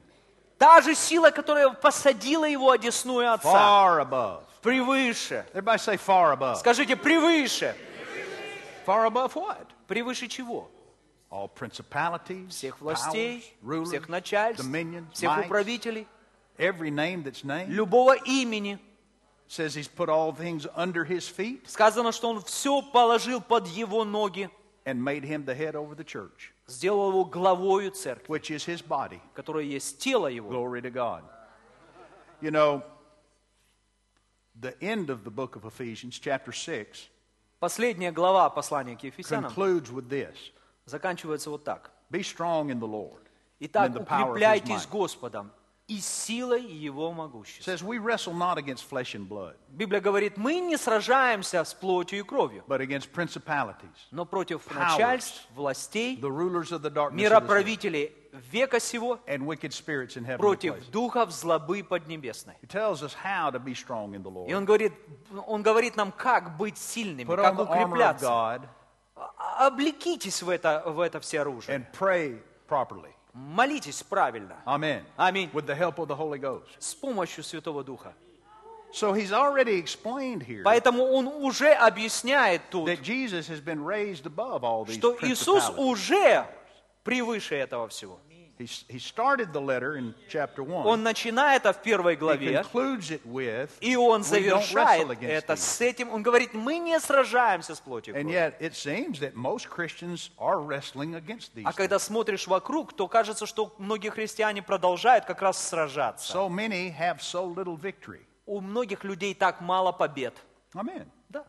[0.57, 3.49] Та же сила, которая посадила его одесную Отца.
[3.49, 4.43] Far above.
[4.61, 5.45] Превыше.
[5.53, 6.57] Everybody say far above.
[6.57, 7.73] Скажите, превыше.
[8.85, 9.67] Far above what?
[9.88, 10.70] Превыше чего?
[11.30, 16.06] All principalities, Всех властей, powers, rulers, всех начальств, dominions, всех mights, управителей,
[16.58, 17.68] every name that's named.
[17.70, 18.78] любого имени.
[19.46, 24.04] Says he's put all things under his feet Сказано, что он все положил под его
[24.04, 24.48] ноги,
[24.86, 28.80] and made him the head over the church, сделал его главою церкви, which is his
[28.80, 29.20] body.
[29.34, 30.48] которая есть тело его.
[30.50, 31.22] Glory to God.
[32.40, 32.82] You know,
[34.60, 37.08] the end of the book of Ephesians, chapter 6,
[37.59, 40.35] Последняя глава послания к Ефесянам concludes with this
[40.85, 41.91] заканчивается вот так.
[42.09, 43.21] Be strong in the Lord.
[43.59, 44.87] and in Итак, укрепляйтесь.
[44.87, 45.51] Господом
[45.89, 47.71] и силой Его могущества.
[47.71, 52.19] says, We wrestle not against flesh and blood, Библия говорит, мы не сражаемся с плотью
[52.19, 54.97] и кровью, but against principalities, но против Powers.
[54.97, 58.13] начальств, властей, the rulers of the darkness of this world, мироправителей
[58.51, 62.55] века сего, and wicked spirits in heavenly против духов злобы поднебесной.
[62.61, 64.49] He tells us how to be strong in the Lord.
[64.49, 64.93] И он говорит,
[65.47, 68.27] он говорит нам, как быть сильными, как укрепляться.
[68.29, 71.85] А- Облекитесь в это, в это все оружие.
[73.33, 74.57] Молитесь правильно.
[75.17, 75.49] Аминь.
[76.79, 78.13] С помощью Святого Духа.
[78.91, 84.25] So he's already explained here Поэтому он уже объясняет тут, that Jesus has been raised
[84.25, 86.47] above all these что Иисус уже
[87.03, 88.19] превыше этого всего.
[88.59, 90.85] He, he started the letter in chapter 1.
[90.85, 92.61] Он начинает это в первой главе,
[93.23, 96.09] with, и он "We don't завершает это these." с этим.
[96.09, 98.15] Он говорит, мы не сражаемся с плотью.
[98.15, 98.37] и And кровью».
[98.37, 103.07] yet it seems that most Christians are wrestling against these А когда смотришь вокруг, то
[103.07, 106.33] кажется, что многие христиане продолжают как раз сражаться.
[106.37, 108.25] So many have so little victory.
[108.45, 110.35] У многих людей так мало побед.
[110.73, 111.07] Amen.
[111.29, 111.45] Да.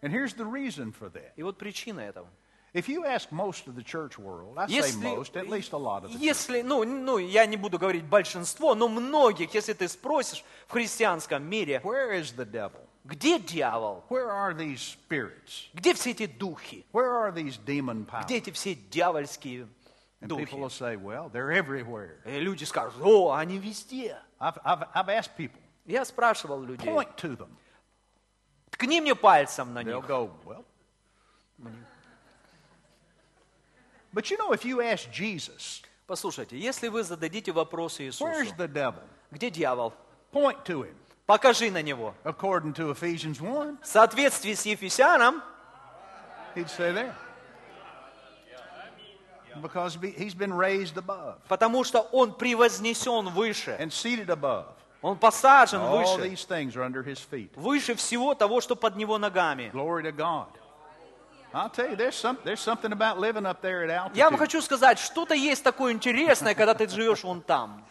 [0.00, 1.32] And here's the reason for that.
[1.36, 2.28] И вот причина этого.
[2.74, 5.76] If you ask most of the church world, I say Если, most, at least a
[5.76, 9.74] lot of the church, если ну, ну, я не буду говорить большинство, но многих, если
[9.74, 12.80] ты спросишь в христианском мире, where is the devil?
[13.04, 14.02] где дьявол?
[14.08, 15.68] Where are these spirits?
[15.72, 16.84] Где все эти духи?
[16.92, 18.24] Where are these demon powers?
[18.24, 19.68] Где эти все дьявольские
[20.20, 20.44] And духи?
[20.44, 22.18] people will say, well, they're everywhere.
[22.24, 24.18] И люди скажут, о, они везде.
[24.40, 27.50] I've, I've, I've asked people, Я спрашивал людей, point to them.
[28.70, 30.64] ткни мне пальцем на They'll них.
[34.14, 38.68] But you know, if you ask Jesus, Послушайте, если вы зададите вопрос where's Иисусу, the
[38.68, 39.02] devil?
[39.32, 39.92] где дьявол?
[40.32, 40.94] Point to him.
[41.26, 42.14] Покажи на него.
[42.24, 45.42] According to Ephesians 1, В соответствии с Ефесяном,
[46.54, 47.14] he'd say there.
[49.62, 53.76] Because be- he's been raised above потому что он превознесен выше.
[53.80, 54.66] and seated above.
[55.00, 56.22] Он посажен All выше.
[56.22, 57.50] these things are under his feet.
[57.54, 59.70] Выше всего того, что под него ногами.
[59.72, 60.48] Glory to God.
[64.14, 67.84] Я вам хочу сказать, что-то есть такое интересное, когда ты живешь вон там.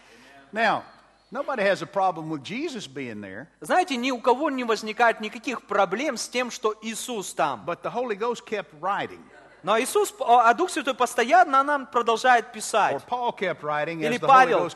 [0.52, 0.84] Now,
[1.32, 5.66] nobody has a problem with Jesus being there, Знаете, ни у кого не возникает никаких
[5.66, 7.64] проблем с тем, что Иисус там.
[7.66, 9.22] but the Holy Ghost kept writing,
[9.64, 13.02] Но Иисус, а Дух Святой постоянно нам продолжает or писать.
[13.10, 14.70] Paul kept writing Или Павел.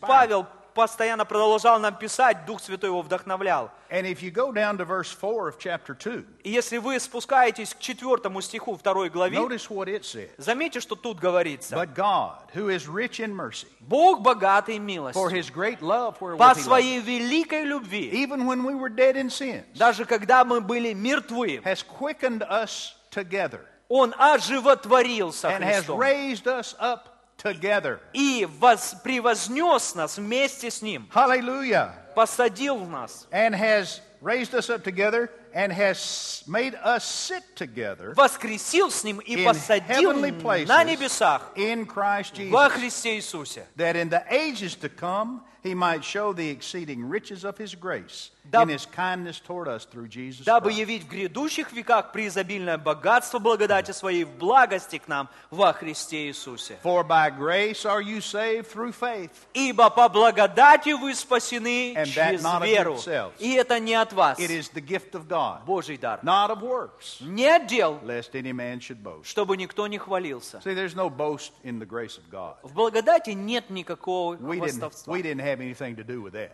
[0.00, 0.46] Павел
[0.76, 3.70] постоянно продолжал нам писать, Дух Святой его вдохновлял.
[3.88, 7.74] And if you go down to verse 4 of chapter 2, И если вы спускаетесь
[7.74, 10.30] к четвертому стиху второй главе, notice what it says.
[10.36, 11.74] заметьте, что тут говорится.
[11.74, 16.36] But God, who is rich in mercy, Бог богатый for милостью, his great love wherewith
[16.38, 20.92] по своей великой любви, even when we were dead in sins, даже когда мы были
[20.92, 27.99] мертвы, has quickened us together Он оживотворил со and has Христом raised us up together.
[28.13, 31.91] и воз- превознес нас вместе с Ним, Hallelujah.
[32.15, 38.89] посадил нас, And has raised us up together and has made us sit together воскресил
[38.91, 43.65] с Ним и in посадил heavenly places на небесах in Christ во Jesus, Христе Иисусе,
[43.75, 48.30] that in the ages to come he might show the exceeding riches of his grace
[48.52, 53.90] in his kindness toward us through Jesus дабы явить в грядущих веках преизобильное богатство благодати
[53.90, 56.78] Своей в благости к нам во Христе Иисусе.
[56.82, 62.42] For by grace are you saved through faith, Ибо по благодати вы спасены And через
[62.42, 62.98] not of веру.
[63.38, 66.20] И это не от вас, it is the gift of God, Божий дар.
[66.22, 69.24] not of works, Не от дел, lest any man should boast.
[69.24, 70.60] чтобы никто не хвалился.
[70.64, 72.56] See, there's no boast in the grace of God.
[72.62, 75.10] В благодати нет никакого хвастовства.
[75.10, 76.52] we didn't have anything to do with that.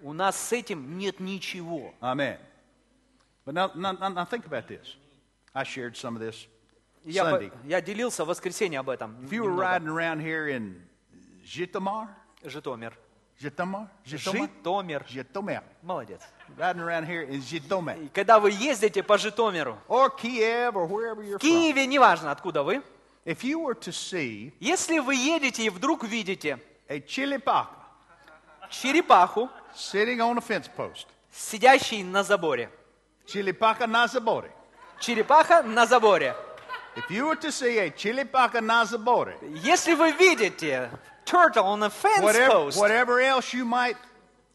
[0.00, 1.94] У нас с этим нет ничего.
[2.00, 2.38] Amen.
[3.44, 4.96] But now, now, now, think about this.
[5.54, 6.46] I shared some of this
[7.04, 7.52] Я, Sunday.
[7.64, 9.16] я делился в воскресенье об этом.
[9.24, 10.80] If you were riding around here in
[11.44, 12.08] Житомир.
[12.44, 12.92] Jitomar,
[13.40, 15.04] Jitomar, Житомир.
[15.08, 16.20] Jitomar, Молодец.
[16.56, 17.40] riding around here in
[18.04, 22.30] И когда вы ездите по Житомиру, or Kiev, or wherever you're в from, Киеве, неважно
[22.30, 22.82] откуда вы,
[23.24, 27.81] if you were to see если вы едете и вдруг видите a chilipaca
[28.72, 32.70] черепаху, sitting on a fence post, сидящий на заборе,
[33.26, 34.50] chilipaca nazabore.
[35.00, 36.34] черепаха на заборе,
[36.94, 40.90] If you were to see a chilipaca nazabore, если вы видите
[41.24, 43.96] turtle on a fence whatever, post, whatever else you might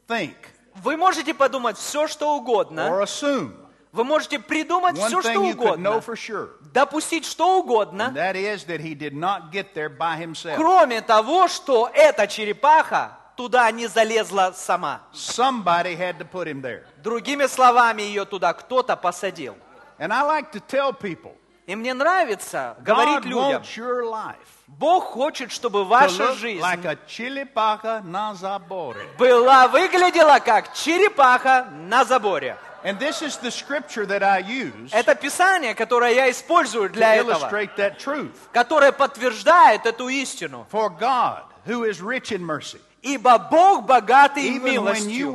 [0.07, 0.35] think
[0.83, 3.53] вы можете подумать все, что угодно, or assume,
[3.91, 8.79] вы можете придумать one все, что угодно, sure, допустить что угодно, and that is that
[8.79, 10.55] he did not get there by himself.
[10.57, 15.01] кроме того, что эта черепаха туда не залезла сама.
[15.13, 16.83] Somebody had to put him there.
[17.01, 19.55] Другими словами, ее туда кто-то посадил.
[19.99, 21.35] And I like to tell people,
[21.67, 26.85] И мне нравится говорить God людям, wants your life Бог хочет, чтобы ваша жизнь like
[26.85, 28.97] a chilipaca nazabore.
[29.17, 32.57] была, выглядела как черепаха на заборе.
[32.83, 37.49] And this is the scripture that I use Это Писание, которое я использую для этого,
[37.49, 38.31] illustrate that truth.
[38.53, 40.65] которое подтверждает эту истину.
[40.71, 45.33] For God, who is rich in mercy, Ибо Бог богатый милостью.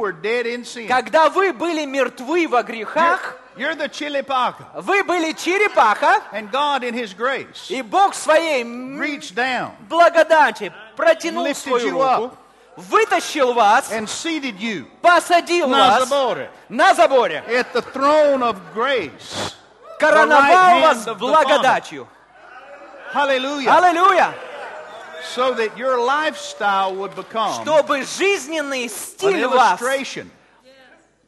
[0.88, 3.88] Когда вы были мертвы во грехах, you're the
[4.74, 11.54] вы были черепаха, And God, in His grace, и Бог своей reached down благодати протянул
[11.54, 12.36] свою руку,
[12.76, 16.50] вытащил вас, and seated you посадил на вас заборе.
[16.68, 19.54] на заборе, at the throne of grace.
[19.98, 22.08] короновал right вас благодатью.
[23.14, 23.76] Hallelujah.
[23.76, 24.34] Аллилуйя!
[25.35, 30.31] So that your lifestyle would become Чтобы жизненный an стиль вас, illustration.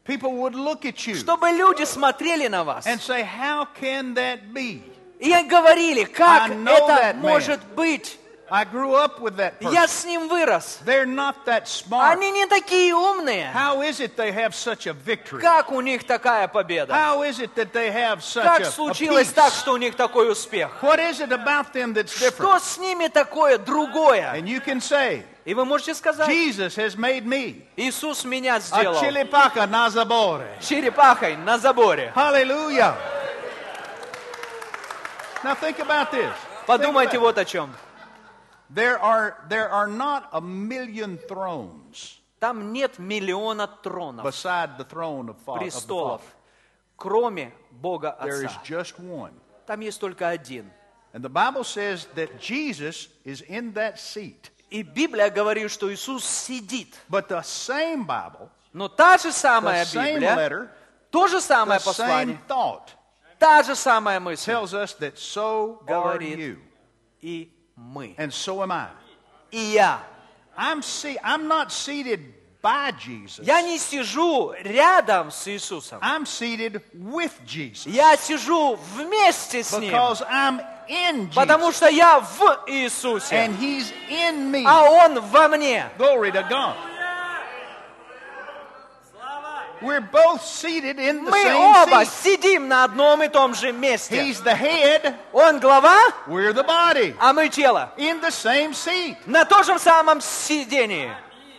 [0.06, 4.54] People would look at you чтобы люди смотрели на вас and say, How can that
[4.54, 4.82] be?
[5.19, 7.21] и говорили, как I know это that man.
[7.21, 8.17] может быть.
[8.50, 9.72] I grew up with that person.
[9.72, 10.80] Я с ним вырос.
[10.85, 12.12] They're not that smart.
[12.12, 13.50] Они не такие умные.
[13.54, 15.40] How is it they have such a victory?
[15.40, 16.92] Как у них такая победа?
[16.92, 19.33] How is it that they have such Как a, a случилось peace?
[19.35, 20.70] так, что у них такой успех?
[20.83, 22.62] What is it about them that's Что different?
[22.62, 24.35] с ними такое другое?
[24.35, 28.61] And you can say, И вы можете сказать, Jesus has made me Иисус меня a
[28.61, 30.44] сделал chilipaca nazabore.
[30.61, 32.12] черепахой на заборе.
[32.14, 32.94] Hallelujah.
[35.42, 36.30] Now think about this.
[36.66, 37.74] Подумайте вот о чем.
[38.70, 45.29] There are there are not a million thrones Там нет миллиона тронов, beside the throne
[45.31, 46.33] of, fa- of the престолов, Father.
[46.96, 48.62] кроме Бога There is Отца.
[48.64, 49.33] just one.
[49.66, 50.70] Там есть только один.
[51.12, 54.50] And the Bible says that Jesus is in that seat.
[54.70, 56.94] И Библия говорит, что Иисус сидит.
[57.09, 60.68] But the same Bible Но та же the самая same Библия, letter,
[61.11, 62.88] то же самое the послание, same thought
[63.38, 64.44] та же самая мысль.
[64.50, 66.38] tells us that so are Говорит.
[66.38, 66.59] you,
[67.22, 68.15] И мы.
[68.17, 68.88] and so am I.
[69.52, 69.99] И я.
[70.58, 72.19] I'm see, I'm not seated
[72.62, 73.45] by Jesus.
[73.45, 75.99] Я не сижу рядом с Иисусом.
[76.02, 79.89] I'm seated with Jesus Я сижу вместе с Ним.
[79.89, 83.36] because I'm in Потому Jesus что я в Иисусе.
[83.45, 84.63] and He's in me.
[84.67, 85.89] А Он во мне.
[85.97, 86.75] Glory to God.
[89.85, 92.09] We're both seated in the Мы same оба seat.
[92.23, 94.16] сидим на одном и том же месте.
[94.16, 97.14] He's the head, Он глава, we're the body.
[97.20, 97.92] а мы тело.
[97.99, 99.16] In the same seat.
[99.27, 101.12] На том же самом сидении.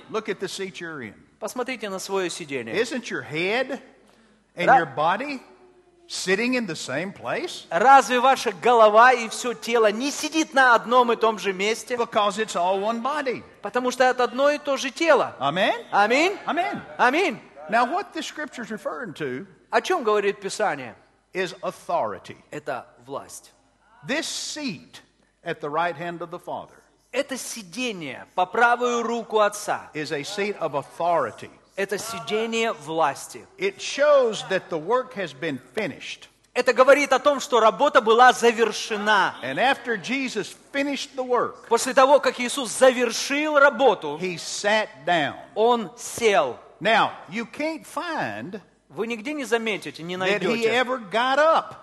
[0.09, 1.13] Look at the seat you're in.
[1.39, 2.73] Посмотрите на свое сиденье.
[2.75, 3.79] Isn't your head
[4.55, 5.41] and Ra- your body
[6.07, 7.65] sitting in the same place?
[7.69, 11.95] Разве ваша голова и все тело не сидит на одном и том же месте?
[11.95, 13.43] Because it's all one body.
[13.61, 15.35] Потому что это одно и то же тело.
[15.39, 15.73] Amen?
[15.91, 16.37] Аминь.
[16.45, 16.81] Amen.
[16.97, 17.39] Аминь.
[17.68, 20.94] Now, what the scripture's referring to О чем говорит Писание?
[21.32, 22.36] is authority.
[22.50, 23.52] Это власть.
[24.06, 25.00] This seat
[25.44, 26.74] at the right hand of the Father
[27.12, 29.90] Это сидение по правую руку Отца.
[29.94, 31.50] is a seat of authority.
[31.76, 33.46] Это сидение власти.
[33.58, 36.28] It shows that the work has been finished.
[36.52, 39.36] Это говорит о том, что работа была завершена.
[39.42, 45.36] And after Jesus finished the work, После того, как Иисус завершил работу, he sat down.
[45.54, 46.58] Он сел.
[46.80, 51.74] Now, you can't find Вы нигде не заметите, не that he найдете, ever got up.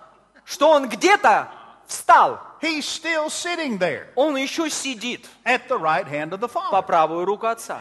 [0.44, 1.48] что Он где-то
[1.86, 2.40] встал.
[2.60, 6.82] He's still sitting there Он еще сидит at the right hand of the по Father.
[6.86, 7.80] правую руку Отца.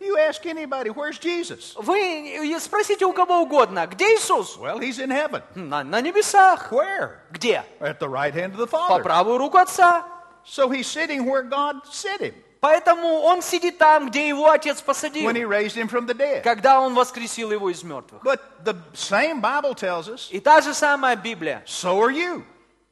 [0.00, 1.74] You ask anybody, where's Jesus?
[1.76, 4.56] Вы спросите у кого угодно, где Иисус?
[4.58, 5.42] Well, he's in heaven.
[5.54, 6.72] На, на небесах.
[6.72, 7.18] Where?
[7.30, 7.64] Где?
[7.80, 9.02] At the right hand of the По Father.
[9.02, 10.04] правую руку Отца.
[10.44, 12.34] So he's sitting where God set him
[12.67, 16.41] Поэтому он сидит там, где его отец посадил, when he raised him from the dead.
[16.41, 18.21] когда он воскресил его из мертвых.
[18.23, 22.43] But the same Bible tells us, И та же самая Библия, so are you.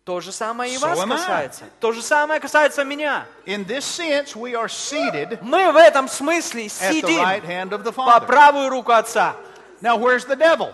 [0.05, 1.09] то же самое и So вас I.
[1.09, 1.63] касается.
[1.81, 3.25] То же самое касается меня.
[3.45, 8.93] In this sense, we are seated Мы в этом смысле сидим right по правую руку
[8.93, 9.35] Отца.
[9.81, 10.71] Now, where's the devil?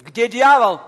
[0.00, 0.80] Где дьявол?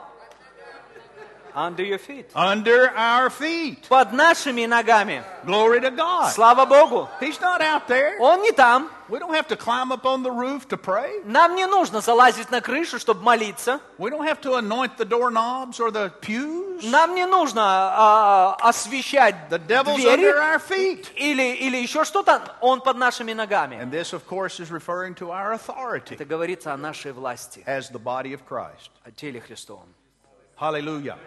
[1.55, 2.27] Under your feet.
[2.35, 3.87] Under our feet.
[3.88, 5.23] Под нашими ногами.
[5.45, 6.33] Glory to God.
[6.33, 7.09] Слава Богу.
[7.21, 8.17] He's not out there.
[8.21, 8.88] Он не там.
[9.09, 11.21] We don't have to climb up on the roof to pray.
[11.25, 13.81] Нам не нужно залазить на крышу, чтобы молиться.
[13.99, 16.83] We don't have to anoint the doorknobs or the pews.
[16.91, 21.11] Нам не нужно а, освещать The devil's двери under our feet.
[21.17, 22.55] или, или еще что-то.
[22.62, 23.77] Он под нашими ногами.
[23.77, 27.91] And this, of course, is referring to our authority Это говорится о нашей власти, as
[27.91, 28.91] the body of Christ.
[29.05, 29.88] о теле Христовом.
[30.59, 31.19] Hallelujah.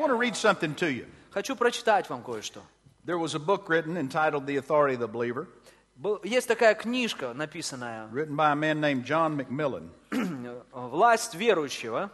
[0.00, 1.06] want to read something to you.
[1.30, 2.60] Хочу прочитать вам кое-что.
[3.04, 5.46] There was a book written entitled The Authority of the Believer,
[5.98, 9.88] Был- Есть такая книжка, написанная written by a man named John McMillan.
[10.72, 12.10] «Власть верующего».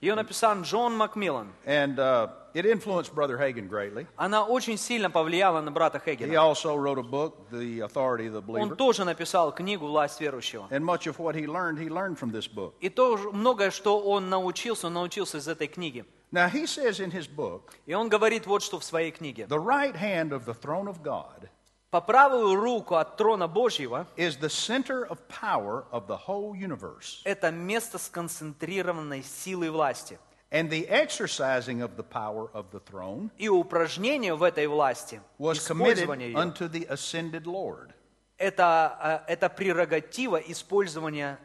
[0.00, 1.48] Ее написал Джон Макмиллан.
[1.64, 4.07] And uh, it influenced Brother Hagan greatly.
[4.17, 6.41] Она очень сильно повлияла на брата He Хегена.
[6.41, 8.75] also wrote a book, The Authority of the Он Believer.
[8.75, 10.67] тоже написал книгу «Власть верующего».
[10.71, 12.73] And much of what he learned, he learned from this book.
[12.81, 16.03] И тоже многое, что он научился, он научился из этой книги.
[16.31, 19.45] Now, he says in his book, И он говорит вот что в своей книге.
[19.47, 21.49] the right hand of the throne of God
[21.89, 27.21] По правую руку от трона Божьего is the center of power of the whole universe.
[27.23, 30.19] это место сконцентрированной силы власти.
[30.50, 35.66] And the exercising of the power of the throne И упражнение в этой власти, was
[35.66, 37.92] committed использование ее, unto the ascended Lord.
[38.38, 41.38] это, э, это прерогатива использования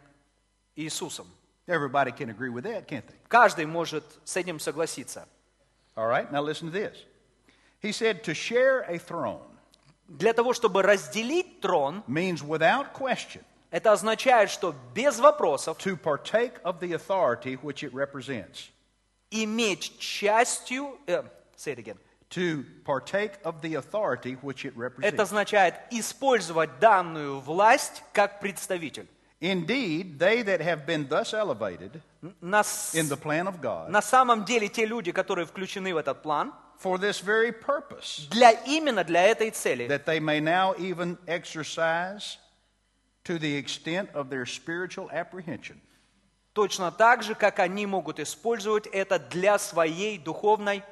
[0.76, 1.28] Иисусом.
[1.68, 3.16] Everybody can agree with that, can't they?
[3.30, 5.28] Каждый может с этим согласиться.
[5.96, 6.98] All right, now listen to this.
[7.82, 9.42] He said, To share a throne
[10.08, 16.54] Для того, чтобы разделить трон, means without question это означает, что без вопросов to partake
[16.64, 18.70] of the authority which it represents.
[19.32, 20.98] иметь частью...
[21.08, 21.24] э,
[21.56, 21.98] say it again.
[22.32, 25.20] To partake of the authority which it Это represents.
[25.22, 29.08] означает использовать данную власть как представитель.
[29.40, 32.02] Indeed, they that have been thus elevated
[32.42, 35.98] На, с- in the plan of God на самом деле те люди, которые включены в
[35.98, 40.74] этот план, for this very purpose, для именно для этой цели, that they may now
[40.80, 42.38] even exercise
[43.24, 45.80] to the extent of their spiritual apprehension
[46.53, 50.83] Точно так же, как они могут использовать это для своей духовной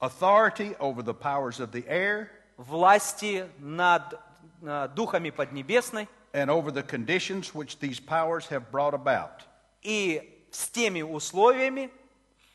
[0.00, 4.18] authority over the powers of the air власти над
[4.62, 9.42] э, духами Поднебесной and over the conditions which these powers have brought about.
[9.82, 11.90] и с теми условиями,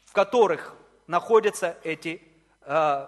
[0.06, 0.76] в которых
[1.08, 2.22] находятся эти,
[2.66, 3.08] э,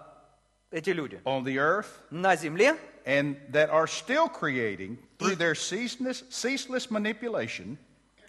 [0.71, 6.23] эти люди on the earth на земле, and that are still creating through their ceaseless,
[6.30, 7.77] ceaseless manipulation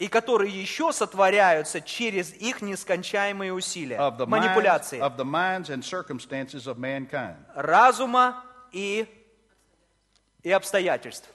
[0.03, 5.71] и которые еще сотворяются через их нескончаемые усилия, of the, minds, манипуляции of the minds
[5.71, 7.37] and circumstances of mankind.
[7.55, 8.43] разума
[8.73, 9.07] и,
[10.43, 11.29] и обстоятельств,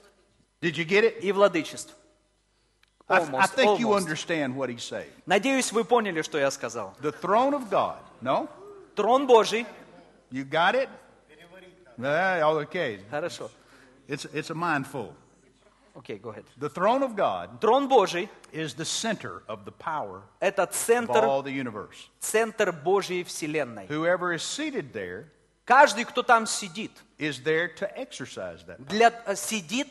[0.60, 1.20] Did you get it?
[1.20, 1.94] и владычеств.
[3.08, 4.06] I, I Almost, think you almost.
[4.06, 5.10] understand what he's saying.
[5.24, 6.94] Надеюсь, вы поняли, что я сказал.
[7.00, 7.96] The throne of God.
[8.20, 8.50] No?
[8.94, 9.64] Трон Божий.
[10.30, 10.90] You got it?
[11.96, 13.00] Yeah, okay.
[13.10, 13.50] Хорошо.
[14.06, 15.14] It's, it's a mindful.
[15.98, 16.44] Окей, go ahead.
[16.56, 21.24] The throne of God Трон Божий is the center of the power– это of центр,
[21.24, 22.08] all the universe.
[22.20, 23.86] центр Божьей Вселенной.
[23.88, 25.26] Whoever is seated there
[25.66, 28.78] Каждый, кто там сидит, is there to exercise that.
[28.78, 28.86] power.
[28.88, 29.88] для, э, сидит,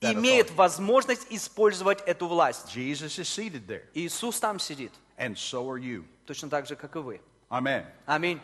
[0.00, 0.54] That имеет authority.
[0.56, 2.74] возможность использовать эту власть.
[2.76, 6.04] Jesus is seated there, Иисус там сидит, and so are you.
[6.26, 7.20] точно так же, как и вы.
[7.48, 7.84] Amen.
[8.06, 8.40] Аминь.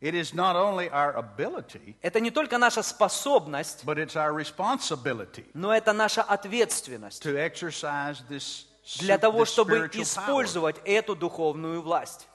[0.00, 5.46] It is not only our ability, Это не только наша способность, but it's our responsibility
[5.54, 8.66] но это наша ответственность to exercise this,
[9.00, 12.28] для того, чтобы использовать эту духовную власть.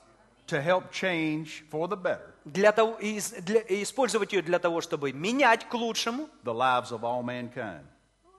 [0.48, 4.82] to help change for the better Для того, и для- и использовать ее для того,
[4.82, 7.84] чтобы менять к лучшему the lives of all mankind.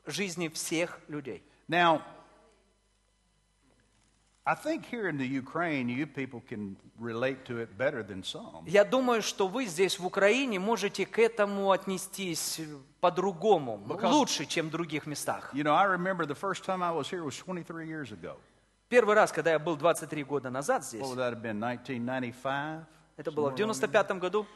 [0.06, 1.44] жизни всех людей.
[1.68, 2.02] Now,
[4.45, 8.63] I think here in the Ukraine, you people can relate to it better than some.
[8.65, 12.61] Я думаю, что вы здесь, в Украине, можете к этому отнестись
[13.01, 15.53] по-другому, Because- лучше, чем в других местах.
[15.53, 18.37] You know, I remember the first time I was here was 23 years ago.
[18.87, 22.85] Первый раз, когда я был 23 года назад здесь, What would that have been, 1995?
[23.17, 24.47] это было в Somewhere around 95 году, there?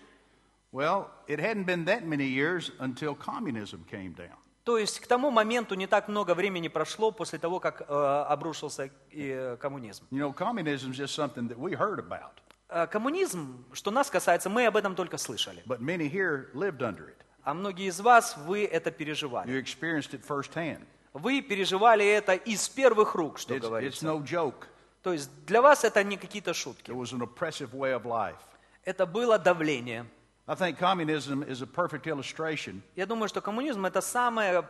[0.72, 4.38] Well, it hadn't been that many years until communism came down.
[4.67, 8.91] То есть к тому моменту не так много времени прошло после того, как э, обрушился
[9.13, 10.05] э, коммунизм.
[10.11, 12.33] You know, communism is just something that we heard about,
[12.69, 15.63] Э, коммунизм, что нас касается, мы об этом только слышали.
[15.67, 17.15] but many here lived under it.
[17.45, 19.49] А многие из вас, вы это переживали.
[19.49, 20.85] You experienced it firsthand.
[21.13, 24.05] Вы переживали это из первых рук, что It's, it's говорится.
[24.07, 24.67] no joke.
[25.03, 26.91] То есть для вас это не какие-то шутки.
[26.91, 28.35] It was an oppressive way of life.
[28.83, 30.07] Это было давление.
[30.49, 34.65] I think communism is a perfect illustration Я думаю, что коммунизм это самая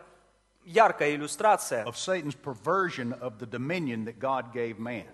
[0.64, 5.07] яркая иллюстрация, of Satan's perversion of the dominion that God gave man.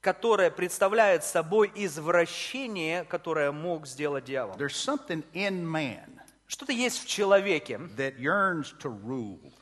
[0.00, 4.54] которая представляет собой извращение, которое мог сделать дьявол.
[4.56, 9.52] There's something in man Что-то есть в человеке, that yearns to rule.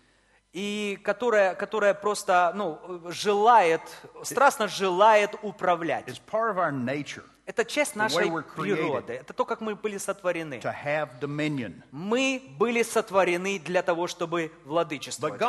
[0.53, 2.79] и которое, которое просто ну,
[3.11, 3.81] желает,
[4.23, 6.07] страстно желает управлять.
[6.07, 7.25] It's part of our nature
[7.57, 9.15] Это часть нашей природы.
[9.15, 10.61] Это то, как мы были сотворены.
[11.91, 15.41] Мы были сотворены для того, чтобы владычествовать.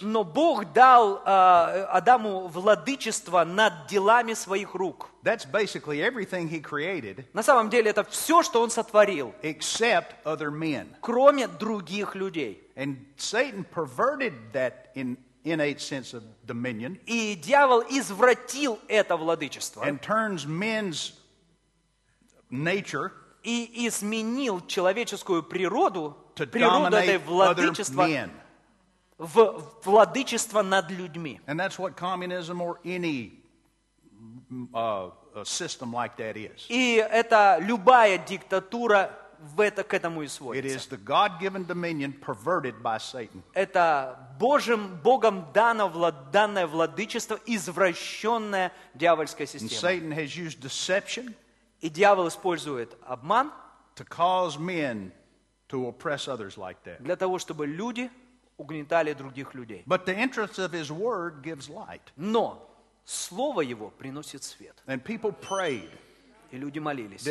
[0.00, 5.10] Но Бог дал а, Адаму владычество над делами своих рук.
[5.22, 10.50] That's basically everything he created На самом деле это все, что он сотворил, except other
[10.50, 10.86] men.
[11.00, 12.60] кроме других людей.
[12.76, 20.00] And Satan perverted that in, innate sense of dominion И дьявол извратил это владычество and
[20.00, 21.12] turns men's
[22.50, 28.08] nature и изменил человеческую природу, природу этой владычества
[29.18, 31.40] в владычество над людьми.
[31.46, 33.44] And that's what communism or any
[34.74, 36.66] uh, a system like that is.
[36.68, 39.10] И это любая диктатура
[39.44, 40.68] в это, к этому и сводится.
[43.54, 47.38] Это Божьим, Богом дано, вла- данное владычество,
[50.14, 51.34] has used deception
[51.80, 53.52] И дьявол использует обман
[57.00, 58.10] для того, чтобы люди
[58.56, 59.82] угнетали других людей.
[62.16, 62.70] Но
[63.04, 64.82] Слово Его приносит свет.
[66.50, 67.22] И люди молились.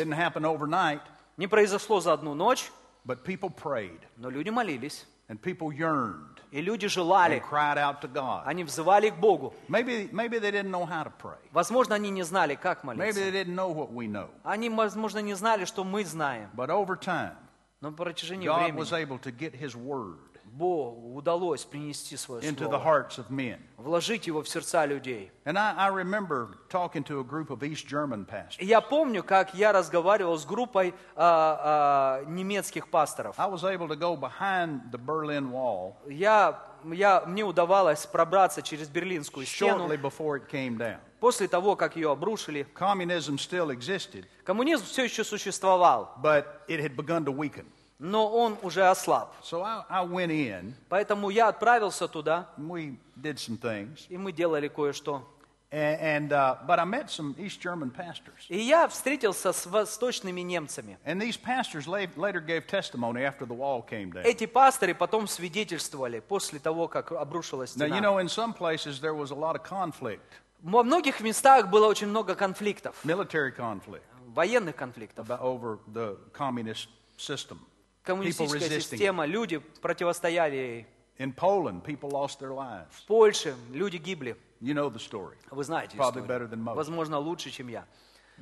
[1.33, 2.71] Didn't happen overnight, Не произошло за одну ночь,
[3.05, 3.99] but people prayed.
[4.17, 5.05] но люди молились.
[5.29, 7.39] And people yearned И люди and желали.
[7.39, 8.43] cried out to God.
[8.47, 9.53] Они взывали к Богу.
[9.67, 11.37] Maybe, maybe they didn't know how to pray.
[11.51, 13.31] Возможно, они не знали, как Maybe they молиться.
[13.31, 14.29] didn't know what we know.
[14.43, 16.49] Они, возможно, не знали, что мы знаем.
[16.55, 17.35] But over time,
[17.81, 20.17] Но по протяжении God времени was able to get his word
[20.56, 23.58] Богу удалось принести свое into the слово, hearts of men.
[23.76, 25.30] вложить его в сердца людей.
[25.44, 28.58] And I, I remember talking to a group of East German pastors.
[28.60, 33.34] И Я помню, как я разговаривал с группой а, а, немецких пасторов.
[33.38, 38.88] I was able to go behind the Berlin Wall Я, я, мне удавалось пробраться через
[38.88, 40.98] Берлинскую стену shortly before it came down.
[41.20, 42.66] после того, как ее обрушили.
[42.74, 47.64] Communism still existed, Коммунизм все еще существовал, but it had begun to weaken.
[47.98, 49.34] Но он уже ослаб.
[49.42, 54.06] So I, I went in, Поэтому я отправился туда, we did some things.
[54.08, 55.22] и мы делали кое-что.
[55.70, 60.98] And, uh, but I met some East German pastors, И я встретился с восточными немцами.
[61.04, 64.22] and these pastors la- later gave testimony after the wall came down.
[64.24, 68.00] Эти пасторы потом свидетельствовали после того, как обрушилась Now you стена.
[68.00, 70.20] know, in some places there was a lot of conflict,
[70.62, 75.28] Во многих местах было очень много конфликтов, military conflict, военных конфликтов.
[75.28, 76.88] over the communist
[77.18, 77.58] system.
[78.04, 80.86] Коммунистическая система, люди противостояли ей.
[81.18, 82.86] In Poland, people lost their lives.
[82.90, 84.36] В Польше люди гибли.
[84.60, 85.36] You know the story.
[85.50, 86.26] Вы знаете Probably историю.
[86.26, 86.76] better than most.
[86.76, 87.84] Возможно, лучше, чем я.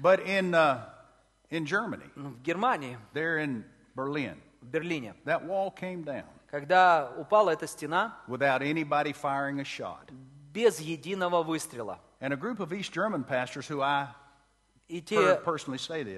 [0.00, 0.88] But in uh,
[1.50, 7.10] in Germany, Ну, В Германии, there in Berlin, в Берлине, that wall came down когда
[7.16, 10.10] упала эта стена, without anybody firing a shot.
[10.52, 11.98] без единого выстрела.
[12.20, 14.08] And a group of East German pastors who I
[14.88, 15.40] И те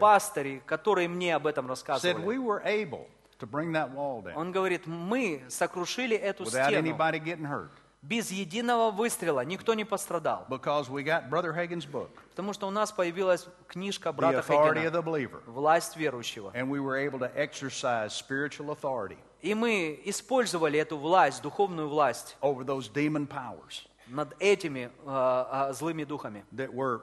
[0.01, 3.07] пастыри, которые мне об этом said рассказывали, we were able
[3.39, 7.70] to bring that wall down он говорит, мы сокрушили эту without стену anybody getting hurt.
[8.03, 10.45] Без единого выстрела, никто не пострадал.
[10.49, 15.97] because we got Brother Hagen's book, Потому что у нас появилась книжка брата Believer, «Власть
[15.97, 16.51] верующего».
[16.55, 22.37] and we were able to exercise spiritual authority И мы использовали эту власть, духовную власть
[22.41, 27.03] over those demon powers над этими а, а, злыми духами, that were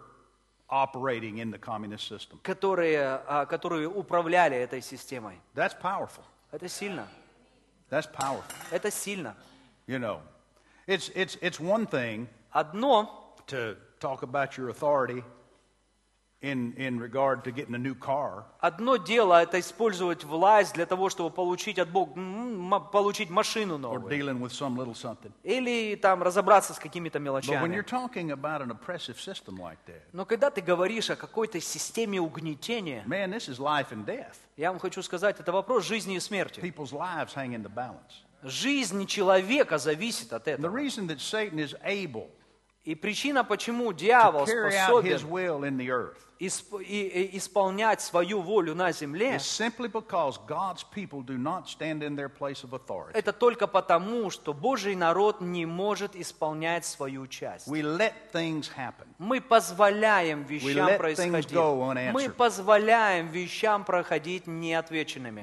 [0.70, 2.38] operating in the communist system.
[2.42, 5.40] которые, а, которые управляли этой системой.
[5.54, 6.24] That's powerful.
[6.52, 7.06] Это сильно.
[7.90, 8.44] That's powerful.
[8.70, 9.36] Это сильно.
[9.86, 10.20] You know,
[10.86, 13.08] it's, it's, it's one thing Одно
[13.46, 15.22] to talk about your authority
[16.41, 21.09] in, in regard to getting a new car, Одно дело это использовать власть для того,
[21.09, 22.13] чтобы получить от Бога,
[22.91, 24.09] получить машину or новую.
[24.09, 25.31] dealing with some little something.
[25.43, 27.83] Или там разобраться с какими-то But when you're мелочами.
[27.83, 33.03] talking about an oppressive system like that, Но когда ты говоришь о какой-то системе угнетения,
[33.05, 34.35] man, this is life and death.
[34.57, 36.59] я вам хочу сказать, это вопрос жизни и смерти.
[36.59, 38.23] People's lives hang in the balance.
[38.43, 40.75] Жизнь человека зависит от the этого.
[40.75, 42.29] reason that Satan is able
[42.83, 45.19] И причина, почему дьявол способен
[46.47, 49.37] исп- и- и исполнять свою волю на земле,
[53.13, 57.67] это только потому, что Божий народ не может исполнять свою часть.
[57.67, 59.07] We let things happen.
[59.19, 61.51] Мы позволяем вещам происходить.
[61.51, 62.11] go unanswered.
[62.13, 65.41] Мы позволяем вещам проходить неотвеченными.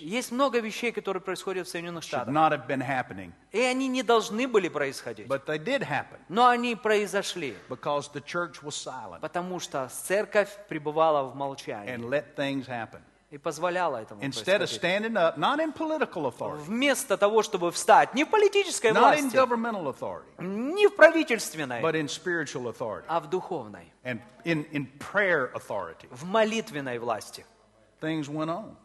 [0.00, 2.32] Есть много вещей, которые происходят в Соединенных Штатах.
[2.34, 5.26] not have been happening, И они не должны были происходить.
[5.26, 7.56] but they did happen Но они произошли.
[7.68, 11.94] because the church was silent Потому что церковь пребывала в молчании.
[11.94, 13.00] and let things happen.
[13.30, 18.14] И позволяла этому Instead of standing up, not in political authority, Вместо того, чтобы встать
[18.14, 23.04] не в политической not in власти, governmental authority, не в правительственной, but in spiritual authority
[23.08, 27.44] а в духовной, and in, in prayer authority, в молитвенной власти.
[28.00, 28.76] things went on.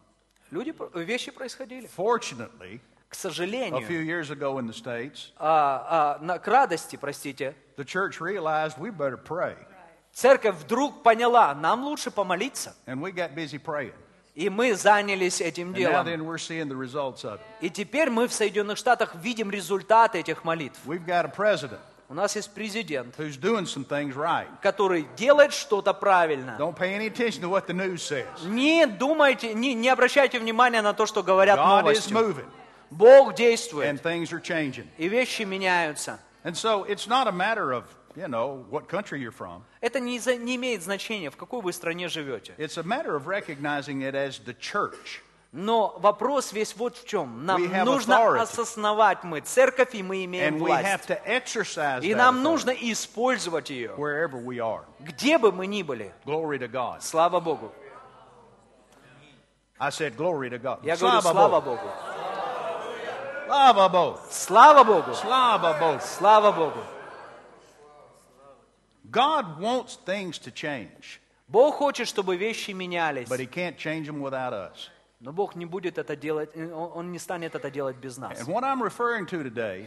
[0.50, 1.88] Люди, вещи происходили.
[1.96, 6.96] Fortunately, К a сожалению, few years ago in the States, а, а, на- к радости,
[6.96, 9.54] простите, the church realized we better pray,
[10.12, 12.74] церковь вдруг поняла, нам лучше помолиться.
[12.86, 13.94] and we got busy praying.
[14.34, 16.06] И мы занялись этим делом.
[16.06, 17.40] then we're seeing the results of it.
[17.60, 20.78] И теперь мы в Соединенных Штатах видим результаты этих молитв.
[20.86, 24.46] We've got a president У нас есть президент, who's doing some things right.
[24.60, 26.56] который делает что-то правильно.
[26.58, 28.26] Don't pay any attention to what the news says.
[28.44, 32.12] Не думайте, не, не обращайте внимания на то, что говорят God is новости.
[32.12, 32.46] moving
[32.90, 34.86] Бог действует, and things are changing.
[34.98, 36.18] и вещи меняются.
[36.43, 37.83] And so it's not a matter of,
[38.15, 39.63] you know, what country you're from.
[39.81, 42.53] Это не, за- не имеет значения, в какой вы стране живете.
[42.57, 45.21] It's a matter of recognizing it as the church.
[45.53, 47.45] Но вопрос весь вот в чем.
[47.45, 48.41] Нам We have нужно authority.
[48.43, 51.07] осознавать мы церковь, и мы имеем And we have власть.
[51.09, 54.83] to exercise И that нам authority нужно использовать ее, wherever we are.
[54.99, 56.13] где бы мы ни были.
[56.25, 57.01] Glory to God.
[57.01, 57.71] Слава Богу.
[59.79, 60.79] I said glory to God.
[60.83, 61.75] Я говорю, слава Bogу.
[61.77, 61.89] Богу.
[63.52, 64.18] Slava Bogу.
[64.30, 65.10] Слава Богу.
[65.12, 66.00] Slava Bogу.
[66.00, 66.80] Слава Богу.
[69.10, 73.28] God wants things to change, Бог хочет, чтобы вещи менялись.
[73.28, 74.88] but He can't change them without us.
[75.20, 78.40] Но Бог не будет это делать, э, Он он не станет это делать без нас.
[78.40, 79.86] And what I'm referring to today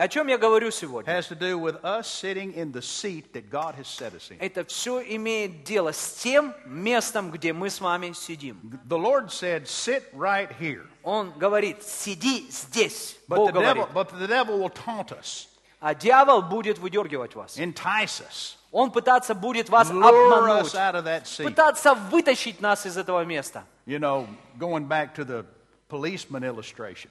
[0.00, 1.10] О чем я говорю сегодня?
[1.10, 4.38] has to do with us sitting in the seat that God has set us in.
[4.40, 8.60] Это все имеет дело с тем местом, где мы с вами сидим.
[8.86, 10.86] The Lord said, Sit right here.
[11.02, 13.16] Он говорит, сиди здесь.
[13.26, 13.94] But Бог the, devil, говорит.
[13.94, 15.48] but the devil will taunt us,
[15.80, 17.56] А дьявол будет выдергивать вас.
[17.56, 20.74] entice us, Он пытаться будет вас lure us обмануть.
[20.74, 21.44] out of that seat.
[21.46, 23.64] Пытаться вытащить нас из этого места.
[23.86, 24.26] You know,
[24.58, 25.46] going back to the
[25.88, 27.08] policeman illustration,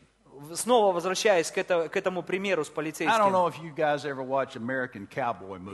[0.54, 3.14] Снова возвращаясь к, это- к этому примеру с полицейским.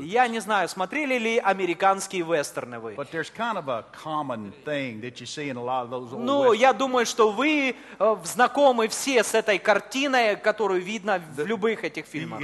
[0.03, 2.95] Я не знаю, смотрели ли американские вестерны вы.
[6.19, 6.57] Ну, westerns.
[6.57, 12.07] я думаю, что вы э, знакомы все с этой картиной, которую видно в любых этих
[12.07, 12.41] фильмах.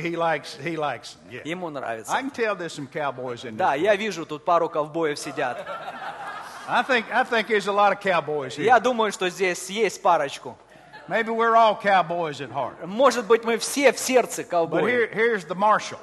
[1.45, 2.13] Ему нравится.
[3.57, 5.67] Да, я вижу, тут пару ковбоев сидят.
[8.63, 10.57] Я думаю, что здесь есть парочку.
[11.09, 12.85] Maybe we're all cowboys at heart.
[12.87, 14.91] Может быть, мы все в сердце But ковбои.
[14.91, 15.99] here, here's the marshal.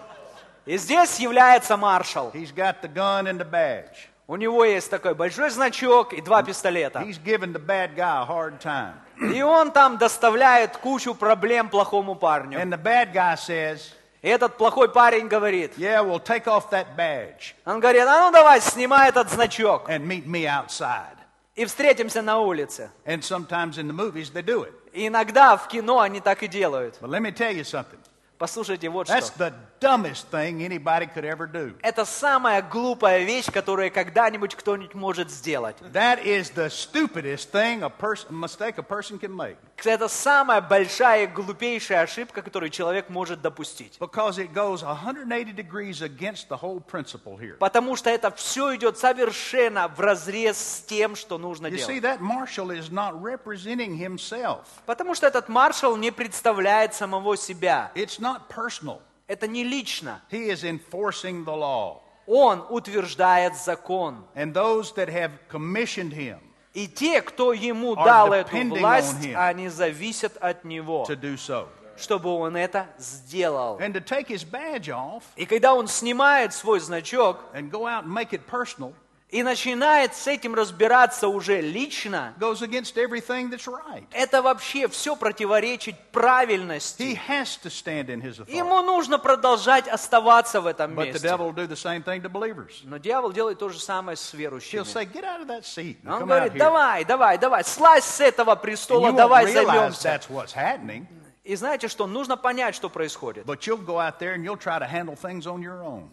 [0.65, 2.31] И здесь является маршал.
[2.33, 4.07] He's got the gun and the badge.
[4.27, 6.99] У него есть такой большой значок и два пистолета.
[6.99, 8.93] He's giving the bad guy a hard time.
[9.33, 12.59] И он там доставляет кучу проблем плохому парню.
[12.59, 13.81] And the bad guy says,
[14.21, 18.31] И этот плохой парень говорит, Yeah, well, take off that badge он говорит, а ну
[18.31, 21.15] давай, снимай этот значок and meet me outside.
[21.55, 22.91] и встретимся на улице.
[23.05, 24.73] And sometimes in the movies they do it.
[24.93, 26.97] Иногда в кино они так и делают.
[27.01, 27.99] But let me tell you something.
[28.39, 29.47] Послушайте, вот That's что.
[29.49, 31.75] the dumbest thing anybody could ever do.
[31.81, 35.75] Это самая глупая вещь, которую когда-нибудь кто-нибудь может сделать.
[35.91, 41.23] That is the stupidest thing a person mistake a person can make Это самая большая
[41.23, 43.97] и глупейшая ошибка, которую человек может допустить.
[43.99, 47.57] because it goes 180 degrees against the whole principle here.
[47.59, 52.03] Потому что это все идет совершенно в разрез с тем, что нужно You see, делать.
[52.03, 54.59] that marshal is not representing himself.
[54.85, 57.91] Потому что этот маршал не представляет самого себя.
[57.95, 59.01] It's not personal.
[59.27, 60.21] Это не лично.
[60.31, 62.01] He is enforcing the law.
[62.27, 64.25] Он утверждает закон.
[64.35, 66.39] And those that have commissioned him
[66.73, 71.67] И те, кто ему дал эту власть, они зависят от него, to do so.
[71.97, 73.79] чтобы он это сделал.
[73.79, 78.05] And to take his badge off И когда он снимает свой значок and go out
[78.05, 78.93] and make it personal
[79.31, 84.03] и начинает с этим разбираться уже лично, goes against everything that's right.
[84.11, 87.03] это вообще все противоречит правильности.
[87.03, 88.55] He has to stand in his authority.
[88.57, 91.27] Ему нужно продолжать оставаться в этом But the месте.
[91.27, 92.81] devil will do the same thing to believers.
[92.83, 94.81] Но дьявол делает то же самое с He'll верующими.
[94.83, 96.57] say, Get out of that seat and Он come out говорит, here.
[96.59, 100.03] давай, давай, давай, слазь с этого And престола, won't давай realize займемся.
[100.09, 101.05] that's what's happening,
[101.43, 103.45] И знаете что, нужно понять, что происходит.
[103.45, 106.09] but you'll go out there and you'll try to handle things on your own.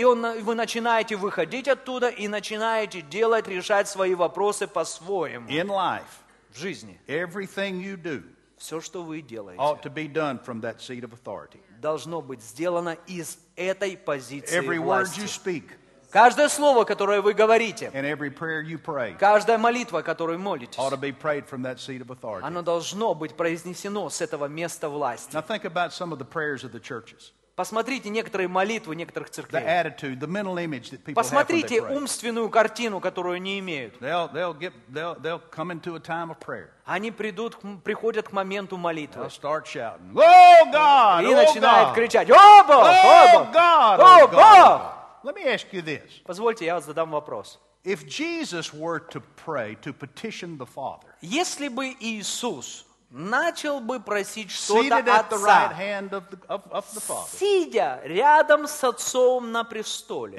[0.00, 6.04] И он, вы начинаете выходить оттуда и начинаете делать, решать свои вопросы по-своему In life,
[6.50, 6.98] в жизни.
[7.06, 8.22] everything you do
[8.56, 11.60] Все, что вы делаете, ought to be done from that seat of authority.
[11.82, 15.20] должно быть сделано из этой позиции Every word власти.
[15.20, 15.64] you speak
[16.10, 20.92] Каждое слово, которое вы говорите, and every prayer you pray каждая молитва, которую молитесь, ought
[20.92, 22.42] to be prayed from that seat of authority.
[22.46, 25.36] оно должно быть произнесено с этого места власти.
[25.36, 27.32] Now think about some of the prayers of the churches.
[27.60, 29.62] Посмотрите некоторые молитвы некоторых The церквей.
[29.62, 31.94] attitude, the mental image that people have when they Посмотрите pray.
[31.94, 33.98] умственную картину, которую они имеют.
[34.00, 36.70] They'll, they'll, get, they'll, they'll come into a time of prayer.
[36.86, 39.22] Они придут, приходят к моменту молитвы.
[39.22, 41.22] They'll start shouting, Oh God!
[41.24, 41.94] И Oh начинают God!
[41.96, 42.82] кричать, «О Бог!
[42.82, 43.54] О Oh Бог!
[43.54, 46.22] О Oh Бог!» Let me ask you this.
[46.24, 47.58] Позвольте, я задам вопрос.
[47.84, 54.50] If Jesus were to pray to petition the Father, Если бы Иисус начал бы просить
[54.50, 60.38] что-то right Отца, hand of the, of, of сидя рядом с Отцом на престоле,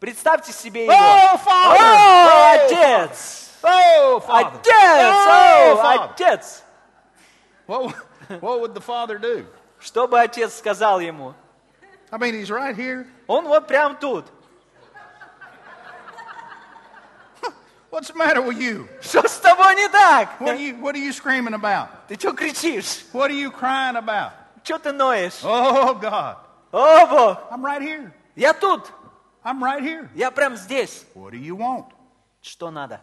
[0.00, 0.92] представьте себе его.
[0.92, 1.78] Oh, Father!
[1.78, 3.50] О, Oh, Отец!
[3.62, 4.60] Oh, Father!
[4.60, 5.14] Отец!
[5.26, 6.10] Oh, Father!
[6.12, 6.62] Отец!
[7.66, 7.94] What,
[8.40, 9.46] what would the Father do?
[9.80, 11.34] Что бы Отец сказал ему?
[12.10, 13.06] I mean, he's right here.
[13.26, 14.26] Он вот прям тут.
[17.93, 18.87] What's the matter with you?
[19.01, 20.39] Что с тобой не так?
[20.39, 21.89] What are you, what are you screaming about?
[22.07, 23.05] Ты что кричишь?
[23.13, 24.33] What are you crying about?
[24.63, 25.43] Что ты ноешь?
[25.43, 26.37] Oh, God.
[26.71, 27.51] О, Бог!
[27.51, 28.13] I'm right here.
[28.35, 28.91] Я тут!
[29.43, 30.09] I'm right here.
[30.13, 31.05] Я прям здесь.
[31.15, 31.87] What do you want?
[32.41, 33.01] Что надо?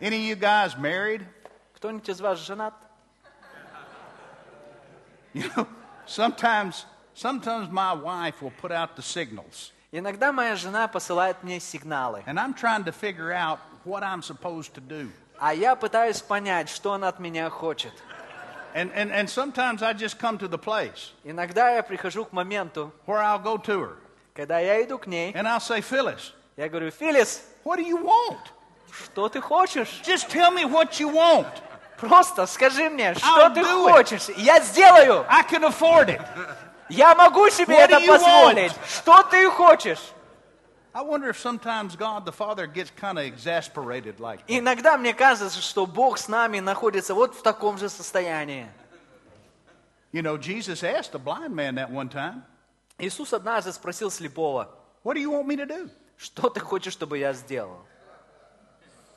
[0.00, 1.22] Any of you guys married?
[1.74, 2.74] Кто-нибудь из вас женат?
[5.32, 5.66] You know,
[6.06, 6.84] sometimes,
[7.14, 12.37] sometimes my wife will put out the signals, Иногда моя жена посылает мне сигналы, and
[12.37, 15.09] I'm trying to figure out what I'm supposed to do.
[15.39, 17.93] а я пытаюсь понять, что она от меня хочет.
[18.73, 22.91] And, and, and sometimes I just come to the place Иногда я прихожу к моменту,
[23.05, 23.95] where I'll go to her,
[24.35, 27.97] когда я иду к ней, and I'll say, Phyllis, я говорю, Филис, what do you
[28.03, 28.37] want?
[28.91, 30.01] что ты хочешь?
[30.03, 31.47] Just tell me what you want.
[31.97, 33.65] Просто скажи мне, что I'll ты it.
[33.65, 34.29] хочешь.
[34.29, 35.25] и Я сделаю.
[35.29, 36.21] I can afford it.
[36.89, 38.71] Я могу себе What это позволить.
[38.87, 39.99] Что ты хочешь?
[40.93, 44.45] I wonder if sometimes God the Father gets kind of exasperated like that.
[44.47, 48.67] Иногда мне кажется, что Бог с нами находится вот в таком же состоянии.
[50.11, 52.41] You know, Jesus asked a blind man that one time,
[52.97, 54.69] Иисус однажды спросил слепого,
[55.03, 55.89] What do you want me to do?
[56.17, 57.85] что ты хочешь, чтобы я сделал?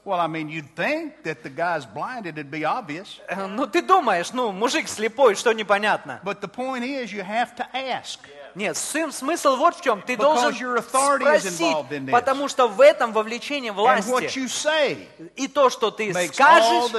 [0.05, 3.19] Well, I mean, you'd think that the guy's blinded, it'd be obvious.
[3.27, 6.19] Э, Ну, ты думаешь, ну, мужик слепой, что непонятно?
[6.23, 8.19] But the point is, you have to ask.
[8.53, 10.01] Нет, сым- смысл вот в чем.
[10.03, 12.11] Ты Because должен your authority is спросить, involved in this.
[12.11, 14.37] потому что в этом вовлечение And what власти.
[14.37, 16.91] you say И то, что ты makes all скажешь,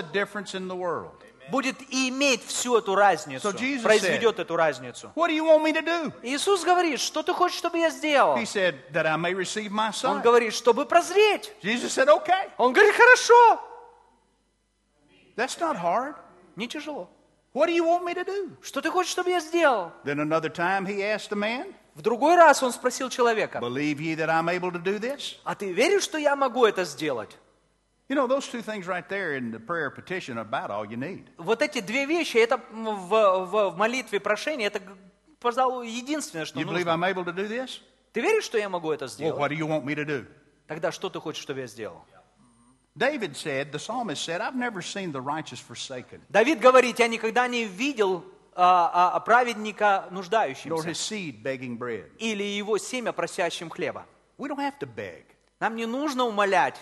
[1.49, 5.11] Будет иметь всю эту разницу, So произведет эту разницу.
[6.23, 8.37] Иисус говорит, что ты хочешь, чтобы я сделал?
[8.37, 8.75] Said,
[10.03, 11.51] Он говорит, чтобы прозреть.
[11.61, 12.51] Said, Okay.
[12.57, 13.61] Он говорит, хорошо.
[15.35, 16.15] That's not hard.
[16.55, 17.09] Не тяжело.
[17.53, 18.55] What do you want me to do?
[18.61, 19.91] Что ты хочешь, чтобы я сделал?
[20.05, 24.15] Then another time he asked the man, В другой раз он спросил человека, Believe ye
[24.15, 25.35] that I'm able to do this?
[25.43, 27.37] а ты веришь, что я могу это сделать?
[28.11, 30.97] You know, those two things right there in the prayer petition are about all you
[30.97, 31.29] need.
[31.37, 34.81] Вот эти две вещи, это в, в- в молитве прошения, это,
[35.39, 36.89] пожалуй, единственное, что You believe нужно.
[36.89, 37.79] I'm able to do this?
[38.11, 39.39] Ты веришь, что я могу это Well, сделать?
[39.39, 40.25] what do you want me to do?
[40.67, 42.03] Тогда что ты хочешь, чтобы я сделал?
[42.97, 47.47] David said, the psalmist said, I've never seen the righteous forsaken, Давид говорит, я никогда
[47.47, 52.11] не видел а, а, праведника nor нуждающимся his seed begging bread.
[52.17, 54.05] или его семя просящим хлеба.
[54.37, 55.23] We don't have to beg.
[55.61, 56.75] Нам не нужно умолять.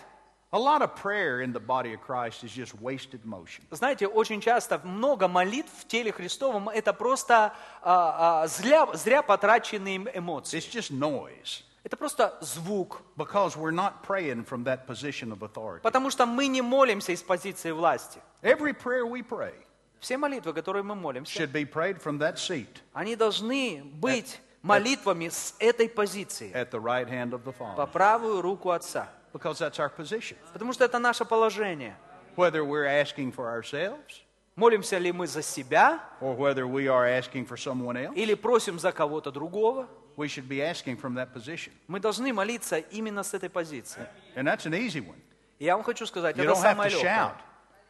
[0.52, 3.64] A lot of prayer in the body of Christ is just wasted motion.
[3.70, 10.08] Знаете, очень часто много молитв в теле Христовом это просто а, а, зря, зря потраченные
[10.16, 10.58] эмоции.
[10.58, 15.82] It's just noise Это просто звук, because we're not praying from that position of authority.
[15.84, 18.20] потому что мы не молимся из позиции власти.
[18.42, 19.54] Every prayer we pray
[20.00, 25.30] Все молитвы, которые мы молимся, should be prayed from that seat они должны быть молитвами
[25.30, 29.10] с этой позиции, at the right hand of the по Father правую руку Отца.
[29.34, 30.38] Because that's our position.
[30.54, 31.96] Потому что это наше положение.
[32.36, 34.22] Whether we're asking for ourselves
[34.56, 38.78] Молимся ли мы за себя or whether we are asking for someone else, или просим
[38.78, 41.72] за кого-то другого, we should be asking from that position.
[41.88, 44.06] мы должны молиться именно с этой позиции.
[44.36, 45.22] And that's an easy one.
[45.60, 47.10] И я вам хочу сказать, You это don't have самое to легкое.
[47.10, 47.36] shout.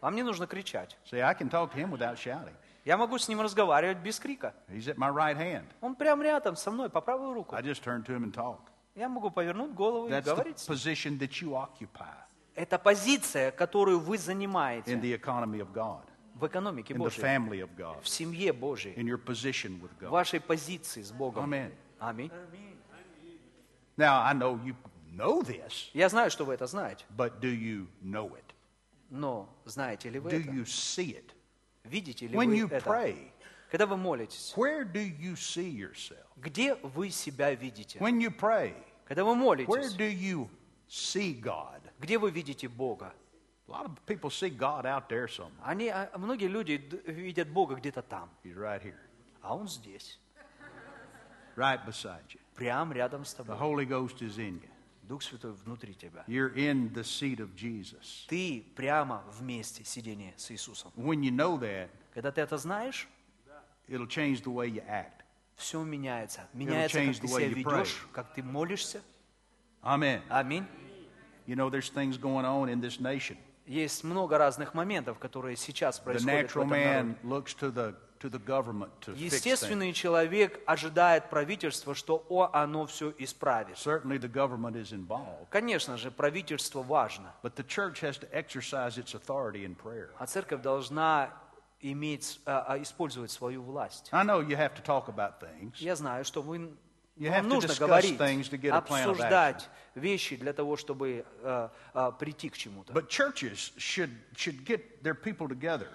[0.02, 0.96] Вам не нужно кричать.
[1.12, 2.54] See, I can talk to him without shouting.
[2.86, 4.54] Я могу с ним разговаривать без крика.
[4.70, 5.66] He's at my right hand.
[5.82, 7.56] Он прямо рядом со мной, по правую руку.
[7.56, 8.60] I just turn to him and talk.
[9.00, 10.58] Я могу повернуть голову и That's говорить.
[10.68, 12.14] position that you occupy
[12.56, 16.04] Это позиция, которую вы in занимаете the economy of God,
[16.36, 19.91] в экономике in the Божьей, family of God, в семье Божьей, in your position with
[19.97, 20.10] в God.
[20.10, 21.45] вашей позиции с Богом.
[21.45, 21.72] Amen.
[22.00, 22.30] Аминь.
[23.95, 24.76] Now, I know you
[25.14, 28.43] know this, Я знаю, что вы это знаете, but do you know it?
[29.10, 30.50] но знаете ли вы Do это?
[30.52, 31.32] you see it?
[31.86, 32.86] Видите ли When вы you это?
[32.89, 33.32] pray,
[33.72, 36.26] Когда вы молитесь, where do you see yourself?
[36.36, 38.00] где вы себя видите?
[38.00, 38.74] When you pray,
[39.10, 40.47] Когда вы where молитесь, do you
[40.88, 41.82] see God?
[41.99, 43.12] где вы видите Бога?
[43.68, 45.51] A lot of people see God out there somewhere.
[45.64, 46.74] Они, а, многие люди
[47.05, 48.95] видят Бога где-то там, He's right here,
[49.41, 50.20] а Он здесь,
[51.55, 52.39] right beside you.
[52.55, 53.57] прямо рядом с The тобой.
[53.57, 54.70] Holy Ghost is in you.
[55.03, 56.24] Дух Святой внутри тебя.
[56.28, 58.28] You're in the seat of Jesus.
[58.28, 60.91] Ты прямо вместе сидение с Иисусом.
[60.95, 63.07] When you know that, Когда ты это знаешь,
[63.88, 65.18] it'll change the way you act.
[65.60, 66.47] Все меняется.
[66.53, 69.01] Меняется, как ты себя ведешь, как ты молишься.
[69.84, 70.22] Amen.
[70.30, 70.66] Аминь.
[71.45, 73.38] You know, there's things going on in this nation.
[73.66, 77.16] Есть много разных моментов, которые сейчас происходят в этом народе.
[79.16, 83.78] Естественный человек ожидает правительства, что о, оно все исправит.
[85.49, 87.34] Конечно же, правительство важно,
[90.18, 91.30] а церковь должна
[91.82, 94.10] иметь, а, а, использовать свою власть.
[94.12, 96.72] I know you have to talk about things, Я знаю, что вы,
[97.18, 101.26] You вам нужно говорить, things to get a plan of обсуждать вещи для того, чтобы
[101.44, 102.94] а, а, прийти к чему-то.
[102.94, 105.90] but churches should should get their people together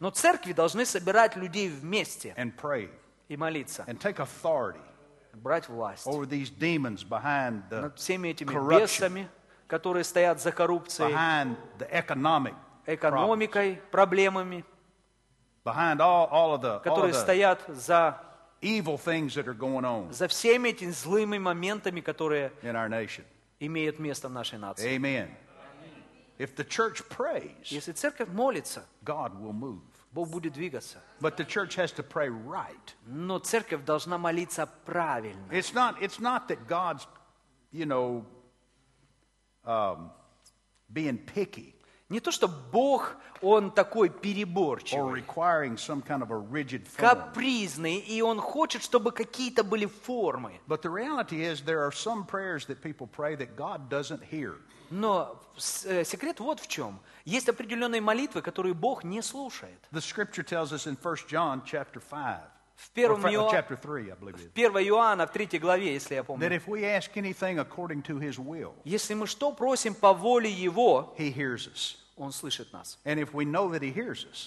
[0.00, 2.90] Но церкви должны собирать людей вместе and pray
[3.28, 4.80] и молиться, and take authority
[5.34, 9.28] брать власть over these demons behind the над всеми этими бесами,
[9.66, 11.12] которые стоят за коррупцией,
[12.86, 14.64] экономикой, проблемами,
[15.67, 18.19] behind all, all of the all of которые the стоят за,
[18.61, 23.23] evil things that are going on за всеми этими злыми моментами, которые in our nation.
[23.59, 24.95] имеют место в нашей нации.
[24.95, 25.29] Amen.
[26.39, 29.81] If the church prays, Если церковь молится, God will move.
[30.11, 30.99] Бог будет двигаться.
[31.19, 32.95] But the church has to pray right.
[33.05, 35.47] Но церковь должна молиться правильно.
[35.51, 37.07] It's not, it's not that God's,
[37.71, 38.25] you know,
[39.65, 40.11] um,
[40.91, 41.75] being picky
[42.08, 49.62] Не то, что Бог, Он такой переборчивый, kind of капризный, и Он хочет, чтобы какие-то
[49.62, 50.58] были формы.
[54.90, 55.38] Но
[55.84, 56.98] э, секрет вот в чем.
[57.26, 59.78] Есть определенные молитвы, которые Бог не слушает.
[59.92, 63.76] The scripture tells us in 1 John chapter 5 В Or 1, fra- Ио- chapter
[63.76, 64.52] 3, I believe it is.
[64.54, 66.46] 1 Иоанна, в 3 главе, если я помню.
[68.84, 71.12] Если мы что просим по воле Его.
[72.16, 72.98] Он слышит нас.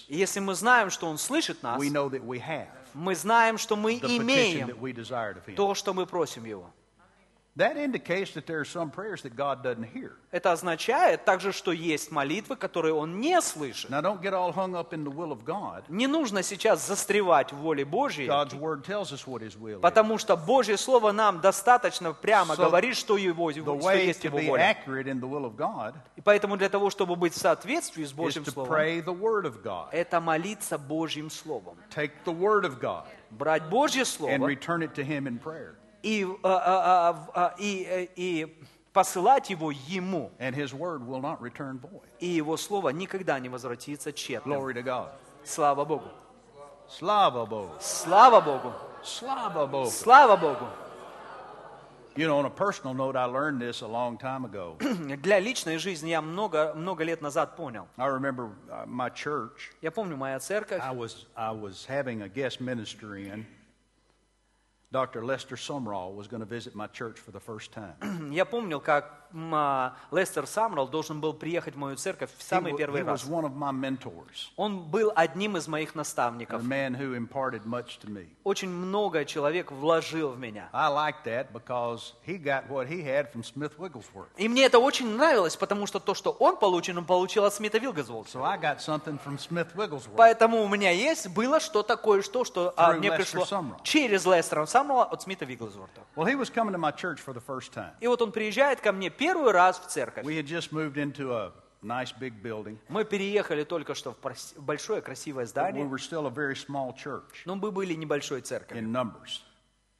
[0.08, 1.78] И если мы знаем, что Он слышит нас,
[2.94, 4.66] мы знаем, что мы имеем
[5.56, 6.70] то, что мы просим Его.
[10.30, 13.90] Это означает также, что есть молитвы, которые Он не слышит.
[13.90, 15.84] Now, don't get all hung up in the will of God.
[15.88, 18.26] Не нужно сейчас застревать в воле Божьей,
[19.82, 24.74] потому что Божье Слово нам достаточно прямо говорит, что, его, что есть Его воля.
[26.16, 28.70] И поэтому для того, чтобы быть в соответствии с Божьим to Словом,
[29.92, 31.76] это молиться Божьим Словом.
[33.30, 34.32] Брать Божье Слово
[36.02, 40.30] и, а, а, а, а, и, э, и посылать его Ему.
[40.38, 42.02] And his word will not return void.
[42.20, 44.58] И Его Слово никогда не возвратится тщетным.
[44.58, 45.10] Glory to God.
[45.44, 46.08] Слава Богу!
[46.88, 47.80] Slava Bog.
[47.80, 48.72] Слава Богу!
[49.02, 49.90] Slava Bog.
[49.90, 50.66] Слава Богу!
[52.14, 54.76] You know, on a personal note, I learned this a long time ago.
[55.22, 57.88] Для личной жизни я много, много лет назад понял.
[57.96, 59.72] I remember uh, my church.
[59.80, 63.46] Я помню, моя церковь, I was I was having a guest minister in.
[64.91, 65.25] Dr.
[65.25, 68.31] Lester Sumrall was going to visit my church for the first time.
[68.31, 69.20] я помнил, как м, а,
[70.10, 73.24] Лестер Самрал должен был приехать в мою церковь в самый первый раз.
[74.56, 76.62] Он был одним из моих наставников.
[78.44, 80.68] Очень много человек вложил в меня.
[84.36, 87.78] И мне это очень нравилось, потому что то, что он получил, он получил от Смита
[87.78, 88.26] Wigglesworth.
[90.16, 93.46] Поэтому у меня есть, было что-то, кое-что, что а, Through мне пришло
[93.82, 96.02] через Лестера Самрала от Смита Вигглсворта.
[98.00, 100.24] И вот он приезжает ко мне первый раз в церковь.
[100.24, 101.52] We had just moved into a
[101.82, 102.78] nice big building.
[102.88, 106.94] Мы переехали только что в большое красивое But we здание, were still a very small
[106.96, 109.40] church но мы были небольшой церковью in numbers.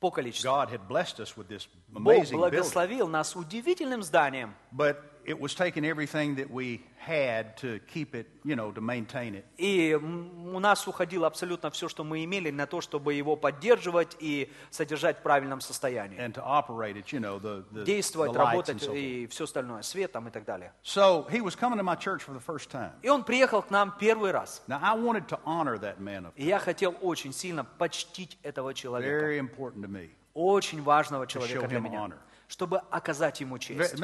[0.00, 0.48] по количеству.
[0.48, 2.38] God had blessed us with this Бог amazing building.
[2.38, 4.54] благословил нас удивительным зданием.
[4.72, 9.34] But it was taking everything that we had to keep it, you know, to maintain
[9.34, 9.44] it.
[9.56, 14.50] И у нас уходило абсолютно все, что мы имели, на то, чтобы его поддерживать и
[14.70, 16.18] содержать в правильном состоянии.
[16.18, 19.44] and to operate it, you know, the, the, the Действовать, and работать so и все
[19.44, 20.72] остальное, свет там и так далее.
[20.82, 22.92] So he was coming to my church for the first time.
[23.02, 24.62] И он приехал к нам первый раз.
[24.68, 28.74] Now I wanted to honor that man of И я хотел очень сильно почтить этого
[28.74, 29.26] человека.
[29.26, 30.10] very important to me.
[30.34, 31.98] Очень важного человека для меня.
[31.98, 32.18] honor.
[32.52, 33.94] Чтобы оказать ему честь.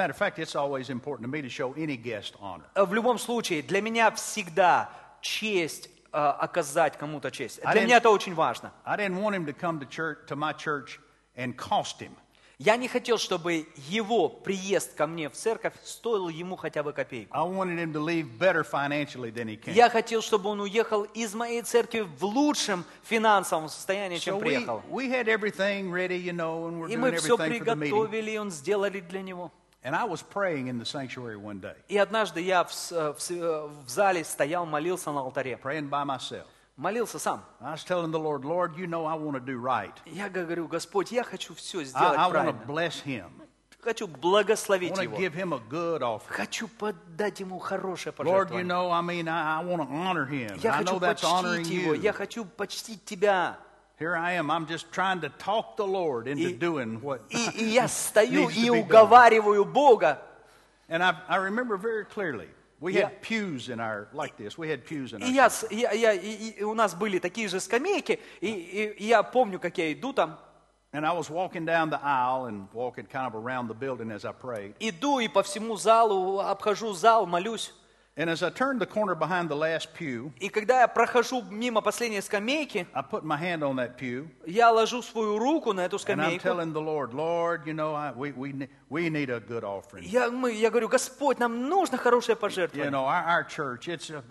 [2.75, 4.89] Э, В любом случае, для меня всегда
[5.21, 7.61] честь э, оказать кому-то честь.
[7.61, 8.73] Для меня это очень важно.
[8.87, 10.99] I didn't want him to come to church to my church
[11.37, 12.13] and cost him.
[12.59, 17.33] Я не хотел, чтобы его приезд ко мне в церковь стоил ему хотя бы копейку.
[19.67, 24.83] Я хотел, чтобы он уехал из моей церкви в лучшем финансовом состоянии, чем we, приехал.
[24.91, 28.99] we had everything ready, you know, and we're И мы все приготовили, и он сделали
[28.99, 29.53] для него.
[29.85, 33.31] And I was praying in the sanctuary one day, И однажды я в, с- в
[33.31, 35.61] э, в зале стоял, молился на алтаре.
[35.63, 36.47] praying by myself.
[36.78, 37.44] Молился сам.
[37.62, 39.94] I was telling the Lord, Lord, you know I want to do right.
[40.06, 42.66] Я говорю, Господь, я хочу все I, сделать I want to правильно.
[42.66, 43.30] bless him.
[43.82, 45.18] Хочу I благословить want to его.
[45.18, 46.32] give him a good offer.
[46.34, 48.66] Хочу подать ему хорошее Lord, you пожертвование.
[48.66, 50.58] know, I mean, I, I want to honor him.
[50.64, 51.94] Я I know хочу that's honoring почтить его.
[51.94, 52.14] Я you.
[52.14, 53.58] хочу почтить тебя.
[54.00, 54.50] Here I am.
[54.50, 58.48] I'm just trying to talk the Lord into И- doing what И, и я стою
[58.50, 58.88] needs и to be done.
[58.88, 60.20] уговариваю Бога.
[60.90, 62.48] And I, I remember very clearly,
[62.81, 65.47] We Я- had pews in our, like this, we had pews in И our я,
[65.49, 65.53] church.
[65.53, 69.23] с- я, я- и- и у нас были такие же скамейки, и, и- и я
[69.23, 70.39] помню, как я иду там,
[70.91, 74.25] And I was walking down the aisle and walking kind of around the building as
[74.25, 74.75] I prayed.
[74.81, 77.75] иду и по всему залу, обхожу зал, молюсь.
[78.18, 81.82] And as I turned the corner behind the last pew, И когда я прохожу мимо
[81.82, 85.96] последней скамейки, I put my hand on that pew я ложу свою руку на эту
[85.98, 86.44] and I'm скамейку.
[86.44, 90.04] telling the Lord, Lord, you know, I, we, we, ne- we need a good offering.
[90.04, 92.92] Я, мы, я говорю, Господь, нам нужно хорошее You пожертвование.
[92.92, 94.22] know, our, our church, it's, uh,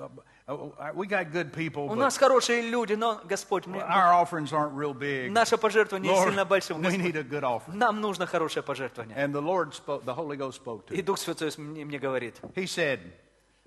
[0.46, 4.12] uh, uh, we got good people, У but нас хорошие люди, но, Господь, мне, our
[4.12, 5.28] offerings aren't real big.
[5.32, 6.78] наше пожертвование Lord, сильно большое.
[6.78, 7.74] we Господь, need a good offering.
[7.78, 9.16] нам нужно хорошее пожертвование.
[9.16, 11.02] And the Lord spoke, the Holy Ghost spoke to И me.
[11.02, 13.00] Дух Святой мне, мне говорит, He said,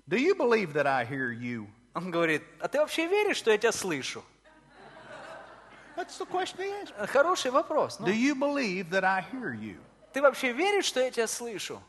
[0.08, 1.68] Do you believe that I hear you?
[1.94, 4.22] он говорит, а ты вообще веришь, что я тебя слышу?
[5.96, 7.08] That's the question he asked.
[7.08, 7.98] Хороший вопрос.
[7.98, 8.06] ну.
[8.06, 9.78] Do you believe that I hear you?
[10.12, 11.82] Ты вообще веришь, что я тебя слышу?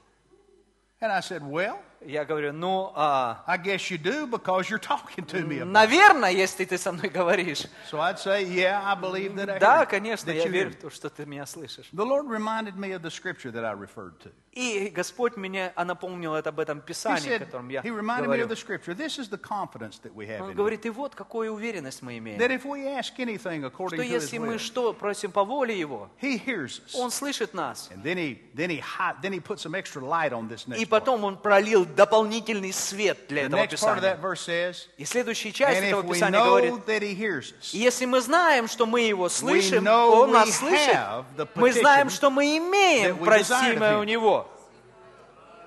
[1.01, 5.24] And I said, Well, Я говорю, ну, а, I guess you do because you're talking
[5.26, 7.66] to me about наверное, если ты со мной говоришь.
[7.90, 11.10] So I'd say, yeah, I believe that I Да, конечно, я верю в то, что
[11.10, 11.88] ты меня слышишь.
[11.92, 14.32] The Lord reminded me of the scripture that I referred to.
[14.52, 18.36] И Господь меня а, напомнил это об этом Писании, о котором я He reminded me
[18.36, 18.44] говорю.
[18.44, 18.94] of the scripture.
[18.94, 22.38] This is the confidence that we have Он говорит, и вот какую уверенность мы имеем.
[22.38, 26.10] Что если мы что просим по воле Его.
[26.94, 27.90] Он слышит нас.
[30.76, 34.74] И потом Он пролил дополнительный свет для этого Писания.
[34.96, 36.74] И следующая часть этого Писания говорит,
[37.72, 40.96] Если мы знаем, что мы Его слышим, Он нас слышит,
[41.54, 44.04] мы знаем, что мы имеем просимое у.
[44.04, 44.48] Него.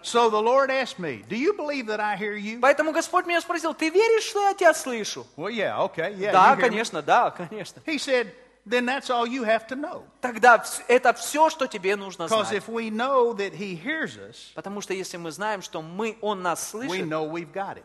[0.05, 3.41] so the Lord asked me, "Do you believe that I hear you?" Поэтому Господь меня
[3.41, 5.25] спросил, ты веришь, что я тебя слышу?
[5.35, 6.31] Well, yeah, okay, yeah.
[6.31, 7.81] Да, конечно, да, конечно.
[7.85, 8.27] He said,
[8.66, 12.48] "Then that's all you have to know." Тогда вс- это все, что тебе нужно Because
[12.48, 12.62] знать.
[12.62, 16.42] if we know that He hears us, Потому что если мы знаем, что мы, Он
[16.42, 17.84] нас we слышит, know we've got it.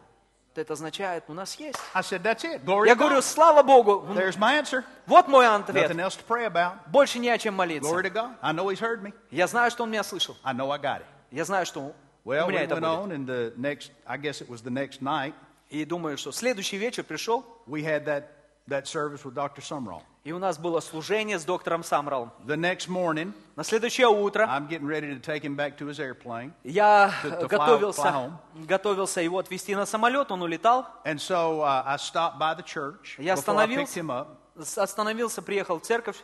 [0.54, 1.78] то это означает, у нас есть.
[1.94, 2.64] I said, "That's it.
[2.64, 4.84] Glory Я to говорю, God." слава Богу, There's my answer.
[5.06, 5.92] вот мой ответ.
[5.92, 6.78] Nothing else to pray about.
[6.88, 7.94] Больше не о чем Glory молиться.
[8.02, 8.36] to God.
[8.42, 9.14] I know He's heard me.
[9.32, 10.38] Я знаю, что Он меня слышал.
[10.44, 11.06] I know I got it.
[11.32, 11.94] Я знаю, что
[12.26, 12.84] Well, у we меня это went будет.
[12.84, 15.34] on, and the next, I guess it was the next night,
[15.70, 18.26] И думаю, что следующий вечер пришел, we had that,
[18.71, 19.61] that service with Dr.
[19.63, 20.03] Sumrall.
[20.25, 22.31] и у нас было служение с доктором Самралом.
[22.47, 25.99] The next morning, На следующее утро I'm getting ready to take him back to his
[25.99, 26.53] airplane.
[26.65, 28.33] я To- to fly- fly готовился, home.
[28.67, 30.87] готовился его отвезти на самолет, он улетал.
[31.05, 34.29] And so uh, I stopped by the church Я I остановился, him up
[34.77, 36.17] остановился, приехал в церковь,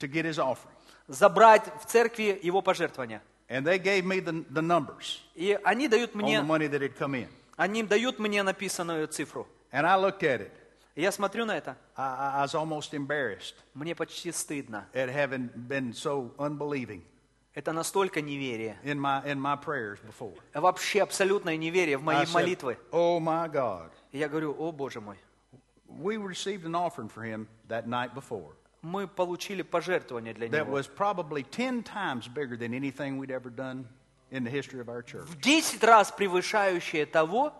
[0.00, 0.74] to get his offering.
[1.06, 3.22] забрать в церкви его пожертвования.
[3.48, 6.82] And they gave me the, the numbers И они дают on the мне, money that
[6.82, 7.28] had come in.
[7.56, 9.46] они дают мне написанную цифру.
[9.72, 10.50] And I looked at it.
[10.98, 14.84] И я смотрю на это, I, I was almost embarrassed мне почти стыдно.
[14.92, 17.04] at having been so unbelieving
[17.54, 18.76] Это настолько неверие.
[18.82, 20.34] in my, in my prayers before.
[20.54, 23.92] Вообще абсолютное неверие в I мои said, oh my God.
[24.10, 25.16] И я говорю, о Боже мой,
[25.88, 30.72] We received an offering for him that night before мы получили пожертвование для that него.
[30.72, 33.86] was probably 10 times bigger than anything we'd ever done
[34.32, 35.28] in the history of our church.
[35.28, 37.52] В 10 раз превышающее того,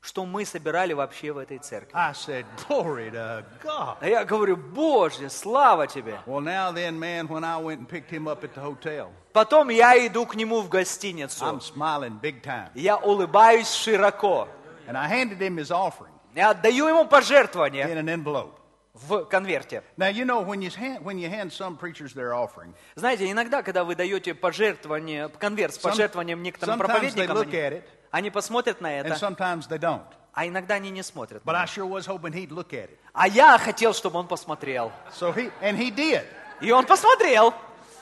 [0.00, 1.92] что мы собирали вообще в этой церкви.
[1.94, 3.98] I said, Glory to God.
[4.00, 6.18] А я говорю, Боже, слава тебе.
[6.26, 9.68] Well, now then, man, when I went and picked him up at the hotel, Потом
[9.68, 11.44] я иду к нему в гостиницу.
[11.44, 12.70] I'm smiling big time.
[12.74, 14.48] Я улыбаюсь широко.
[14.86, 18.52] And I handed him his offering Я отдаю ему пожертвование in an envelope.
[18.94, 19.82] в конверте.
[19.96, 23.62] Now, you know, when you hand, when you hand some preachers their offering, Знаете, иногда,
[23.62, 27.84] когда вы даете пожертвование, конверт с пожертвованием некоторым sometimes they проповедникам, look они, at it,
[28.11, 30.05] они посмотрят на and это, sometimes they don't.
[30.33, 31.43] а иногда они не смотрят.
[31.43, 31.73] But на I это.
[31.73, 32.97] sure was hoping he'd look at it.
[33.13, 34.91] А я хотел, чтобы он посмотрел.
[35.17, 36.23] So he, and he did.
[36.61, 37.53] И он посмотрел.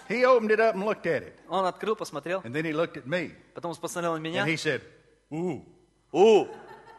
[0.09, 1.34] He opened it up and looked at it.
[1.47, 3.34] Он открыл, посмотрел, And then he looked at me.
[3.53, 4.43] потом посмотрел на меня.
[4.43, 4.81] And he said,
[5.31, 5.63] Ooh,
[6.11, 6.47] У,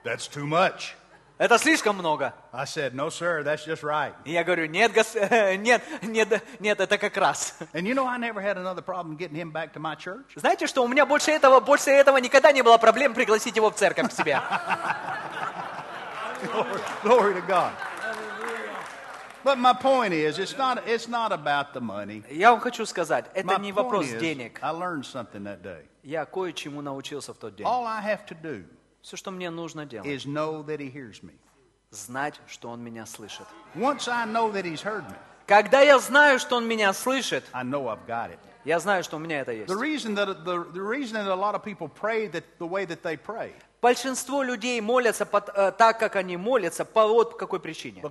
[0.05, 0.95] that's too much.
[1.40, 2.34] Это слишком много.
[2.52, 4.14] I said, No, sir, that's just right.
[4.26, 5.16] И я говорю, нет, гос-
[5.58, 7.58] нет, нет, нет, это как раз.
[7.74, 10.26] And you know, I never had another problem getting him back to my church.
[10.36, 13.76] Знаете, что у меня больше этого, больше этого никогда не было проблем пригласить его в
[13.76, 14.42] церковь к себе.
[16.44, 17.72] Glory, glory to God.
[19.42, 22.22] But my point is, it's not, it's not about the money.
[22.30, 24.60] Я вам хочу сказать, это не вопрос денег.
[24.62, 25.86] I learned something that day.
[26.04, 27.66] Я кое-чему научился в тот день.
[27.66, 28.66] All I have to do
[29.03, 31.35] Все, что мне нужно делать, is know that he hears me.
[31.91, 33.47] знать, что он меня слышит.
[33.75, 35.17] Once I know that he's heard me,
[35.47, 38.39] Когда я знаю, что он меня слышит, I know I've got it.
[38.65, 39.69] я знаю, что у меня это есть.
[39.71, 42.87] The reason that, the, the reason that a lot of people pray that the way
[42.87, 48.02] that they pray, Большинство людей молятся э, так, как они молятся, по вот какой причине.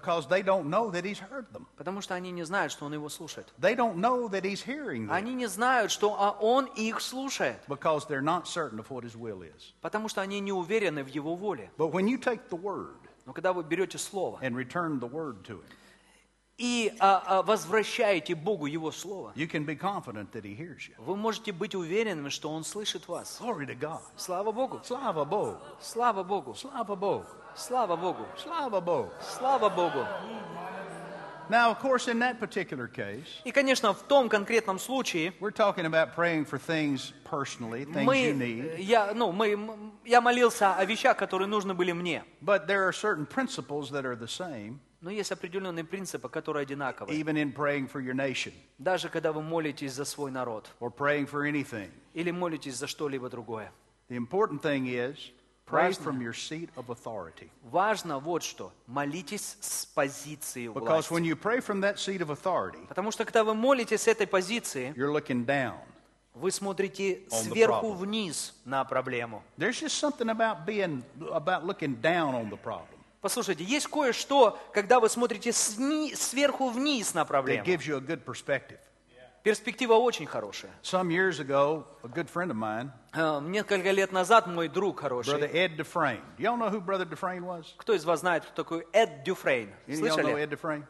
[1.76, 3.52] Потому что они не знают, что он его слушает.
[5.10, 7.58] Они не знают, что а, он их слушает.
[9.80, 11.70] Потому что они не уверены в его воле.
[11.76, 14.54] Но когда вы берете слово and
[16.58, 20.94] и а, а, возвращаете Богу его слово, you can be confident that he hears you.
[20.98, 23.38] вы можете быть уверенными, что он слышит вас.
[23.40, 24.00] Glory to God.
[24.16, 24.80] Слава Богу!
[24.84, 25.58] Slava Bog.
[25.80, 26.54] Слава Богу!
[26.54, 27.26] Slava Bog.
[27.54, 28.26] Слава Богу!
[28.36, 29.10] Slava Bog.
[29.22, 30.04] Слава Богу!
[31.50, 35.86] Now, of course, in that particular case, И, конечно, в том конкретном случае we're talking
[35.86, 38.80] about praying for things personally, things you мы, need.
[38.80, 39.56] я, ну, мы,
[40.04, 42.22] я молился о вещах, которые нужны были мне.
[42.42, 47.12] But there are certain principles that are the same, Но есть определенные принципы, которые одинаковы.
[47.12, 51.26] even in praying for your nation Даже когда вы молитесь за свой народ or praying
[51.30, 51.90] for anything.
[52.14, 53.70] или молитесь за что-либо другое.
[54.08, 55.16] The important thing is
[55.66, 56.02] pray Важно.
[56.04, 57.48] from your seat of authority.
[57.62, 58.72] Важно вот что.
[58.86, 61.28] Молитесь с позиции Because when власти.
[61.28, 64.92] you pray from that seat of authority, Потому что когда вы молитесь с этой позиции,
[64.96, 65.78] you're looking down.
[66.34, 69.42] Вы смотрите сверху вниз на проблему.
[69.56, 75.00] There's just something about being, about looking down on the problem Послушайте, есть кое-что, когда
[75.00, 77.64] вы смотрите сни- сверху вниз на проблему.
[77.64, 78.78] gives you a good perspective.
[79.42, 80.70] Перспектива очень хорошая.
[80.82, 85.22] Some years ago, a good friend of mine, Э, Несколько лет назад мой друг Brother
[85.24, 86.20] хороший, Ed Dufresne.
[86.38, 87.64] Y'all know who Brother Dufresne was?
[87.76, 89.68] кто из вас знает, кто такой Эд Дюфрейн?
[89.68, 90.42] Of y'all know Слышали?
[90.42, 90.84] Ed Dufresne?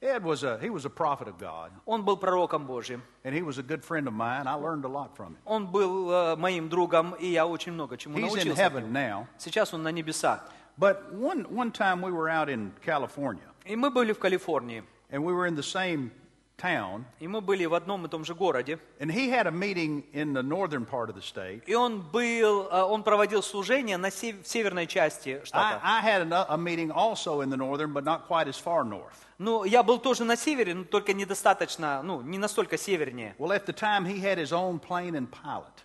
[0.00, 3.02] Ed was a he was a prophet of God, Он был пророком Божьим.
[3.24, 4.46] and he was a good friend of mine.
[4.46, 5.38] I learned a lot from him.
[5.44, 8.66] Он был э, моим другом, и я очень много чему He's in научился.
[8.66, 8.92] от heaven него.
[8.92, 9.26] now.
[9.38, 10.48] Сейчас он на небесах.
[10.77, 14.83] But one one time we were out in California, И мы были в Калифорнии.
[15.11, 16.09] and we were in the same
[16.57, 18.79] town, И мы были в одном и том же городе.
[18.99, 21.61] and he had a meeting in the northern part of the state.
[21.67, 25.81] И он был, э, он проводил служение на сев- в северной части I, штата.
[25.83, 29.25] I had a, a meeting also in the northern, but not quite as far north.
[29.39, 33.35] Ну, я был тоже на севере, но только недостаточно, ну, не настолько севернее.
[33.37, 35.83] Well, at the time, he had his own plane and pilot,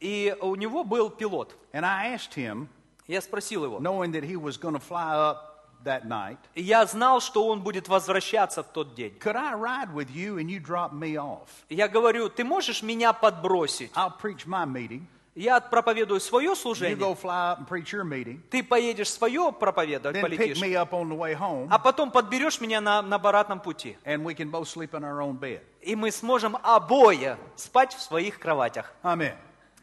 [0.00, 1.54] И у него был пилот.
[1.72, 2.68] and I asked him,
[3.07, 3.79] Я спросил его.
[3.79, 5.51] knowing that he was going to fly up
[5.83, 6.37] that night.
[6.55, 9.13] И я знал, что он будет возвращаться в тот день.
[9.19, 11.47] Could I ride with you and you drop me off?
[11.69, 13.91] Я говорю, ты можешь меня подбросить?
[13.93, 15.05] I'll preach my meeting.
[15.35, 18.39] Я проповедую свое You служение, go fly up and preach your meeting.
[18.49, 22.09] ты поедешь свое проповедовать, Then pick полетишь, me up on the way home, а потом
[22.09, 23.97] подберешь меня на, на обратном пути.
[24.05, 25.59] and we can both sleep in our own bed.
[25.81, 28.93] И мы сможем обои спать в своих кроватях.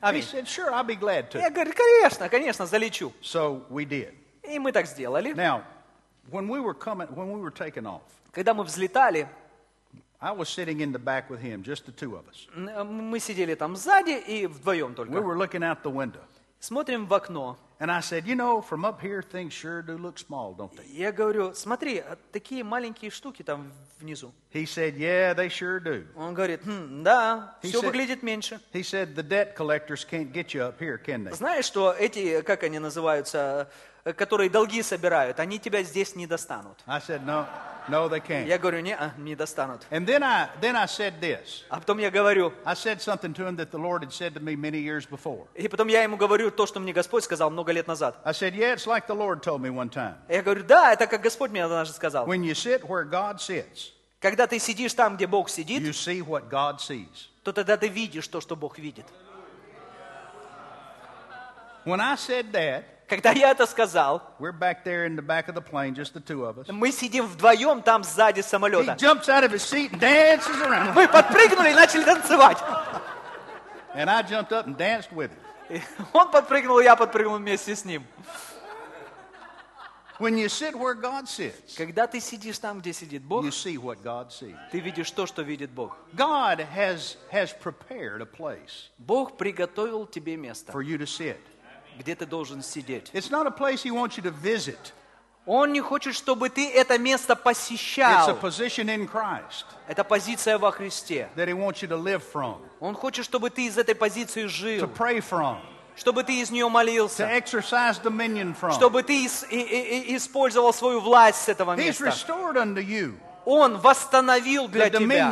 [0.01, 0.15] Amen.
[0.15, 0.23] He Аминь.
[0.23, 1.39] said, Sure, I'll be glad to.
[1.39, 3.11] Я говорю, конечно, конечно, залечу.
[3.21, 4.13] So we did.
[4.43, 5.33] И мы так сделали.
[5.33, 5.63] Now,
[6.31, 8.01] when we were coming, when we were taking off,
[8.31, 9.27] Когда мы взлетали,
[10.19, 12.47] I was sitting in the back with him, just the two of us.
[12.55, 15.11] м, мы сидели там сзади и вдвоем We только.
[15.21, 16.21] were looking out the window.
[16.59, 17.57] Смотрим в окно.
[17.82, 20.84] And I said, You know, from up here, things sure do look small, don't they?
[20.94, 24.32] Я говорю, смотри, а такие маленькие штуки там внизу.
[24.54, 26.06] He said, Yeah, they sure do.
[26.14, 28.60] Он говорит, «Хм, да, He все said- выглядит меньше.
[28.72, 31.34] He said, The debt collectors can't get you up here, can they?
[31.34, 33.72] Знаешь, что эти, как они называются, э,
[34.04, 36.78] которые долги собирают, они тебя здесь не достанут.
[36.86, 37.46] I said, No,
[37.88, 38.46] no, they can't.
[38.46, 39.86] Я говорю, не, не достанут.
[39.90, 41.62] And then I then I said this.
[41.68, 44.40] А потом я говорю, I said something to him that the Lord had said to
[44.40, 45.46] me many years before.
[45.54, 48.16] и потом я ему говорю то, что мне Господь сказал много лет назад.
[48.24, 50.16] I said, Yeah, it's like the Lord told me one time.
[50.28, 52.26] Я говорю, да, это как Господь мне однажды сказал.
[52.26, 56.20] When you sit where God sits, Когда ты сидишь там, где Бог сидит, you see
[56.24, 57.28] what God sees.
[57.42, 59.06] то тогда ты видишь то, что Бог видит.
[61.84, 65.92] When I said that, Когда я это сказал, plane,
[66.72, 68.96] мы сидим вдвоем там сзади самолета.
[70.94, 72.56] Мы подпрыгнули и начали танцевать.
[76.14, 78.06] Он подпрыгнул, я подпрыгнул вместе с ним.
[80.18, 83.76] When you sit where God sits, Когда ты сидишь там, где сидит Бог, you see
[83.76, 84.56] what God sees.
[84.70, 85.96] ты видишь то, что видит Бог.
[86.12, 91.38] God has, has prepared a place Бог приготовил тебе место, for you to sit.
[91.98, 93.10] Где ты должен сидеть.
[93.12, 94.92] It's not a place He wants you to visit.
[95.44, 98.36] Он не хочет, чтобы ты это место It's a посещал.
[98.40, 101.28] position in Christ Это позиция во Христе.
[101.34, 104.48] that He wants you to live from, Он хочет, чтобы ты из этой позиции to
[104.48, 105.58] жил, pray from,
[105.96, 108.72] чтобы ты из нее to молился, exercise dominion from.
[108.72, 112.12] чтобы ты использовал свою власть с этого места.
[113.44, 115.30] Он восстановил для тебя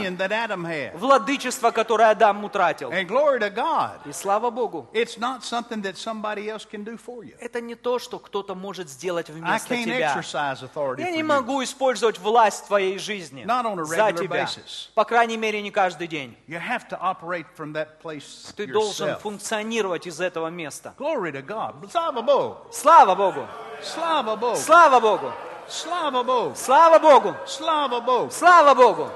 [0.94, 2.90] владычество, которое Адам утратил.
[4.04, 4.88] И слава Богу,
[7.40, 10.14] это не то, что кто-то может сделать вместо тебя.
[10.98, 13.44] Я не могу использовать власть в твоей жизни
[13.84, 14.46] за тебя.
[14.94, 16.36] По крайней мере, не каждый день.
[18.56, 20.94] Ты должен функционировать из этого места.
[21.92, 22.56] Slava Bog.
[22.72, 23.46] Слава Богу!
[23.82, 24.56] Slava Bog.
[24.56, 25.32] Слава Богу!
[25.69, 26.55] Slava Bog.
[26.55, 27.35] Слава Богу!
[27.45, 28.31] Slava Bog.
[28.31, 29.09] Слава Богу!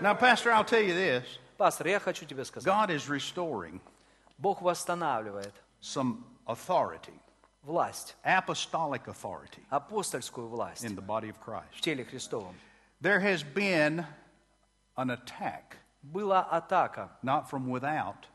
[0.00, 1.24] Now, Pastor, I'll tell you this.
[1.58, 2.66] Пастор, я хочу тебе сказать.
[2.66, 3.80] God is restoring
[4.38, 5.52] Бог восстанавливает
[5.82, 7.12] some authority,
[7.62, 11.80] власть, apostolic authority апостольскую власть in the body of в Christ.
[11.82, 12.54] теле Христовом.
[13.00, 14.04] There has been
[14.96, 18.26] an attack, Была атака not from without,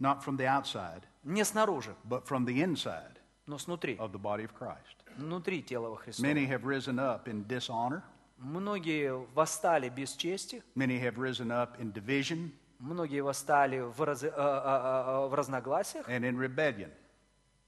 [0.00, 4.44] not from the outside, не снаружи, but from the inside но снутри, of the body
[4.44, 4.95] of Christ.
[5.17, 6.25] Внутри тела во Христова.
[6.27, 8.01] Many have risen up in dishonor.
[8.37, 14.27] Многие восстали без чести, Many have risen up in division многие восстали в, раз- э,
[14.27, 16.91] э, э, в разногласиях and in rebellion.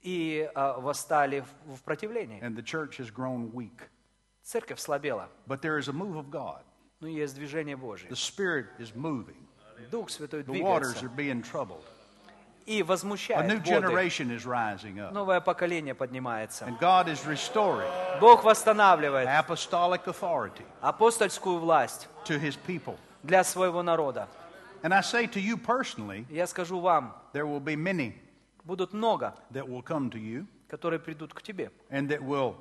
[0.01, 2.39] и э, восстали в- в противлении.
[2.41, 3.89] And the church has grown weak.
[4.43, 6.61] Церковь слабела, But there is a move of God.
[6.99, 8.07] но есть движение Божье.
[8.09, 9.37] The Spirit is moving.
[9.89, 11.83] Дух Святой The waters двигается are being troubled.
[12.68, 13.68] и A возмущает new воды.
[13.68, 15.12] generation is rising up.
[15.12, 16.64] Новое поколение поднимается.
[16.66, 17.88] And God is restoring
[18.20, 22.96] Бог восстанавливает apostolic authority апостольскую власть to his people.
[23.22, 24.28] для своего народа.
[24.82, 28.14] And I say to you personally, Я скажу вам, there will be many
[28.64, 32.56] будут много, that will come to you которые придут к тебе, and that will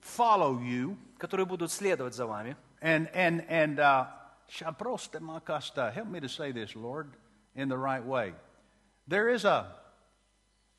[0.00, 2.56] follow you которые будут следовать за вами.
[2.80, 4.06] and and and uh,
[4.48, 5.92] shaproste makasta.
[5.92, 7.08] Help me to say this, Lord,
[7.54, 8.32] in the right way.
[9.06, 9.66] There is a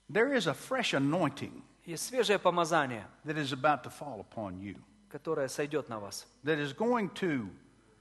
[0.10, 4.78] there is a fresh anointing Есть свежее помазание, that is about to fall upon you.
[5.10, 7.49] которое сойдет на вас, That is going to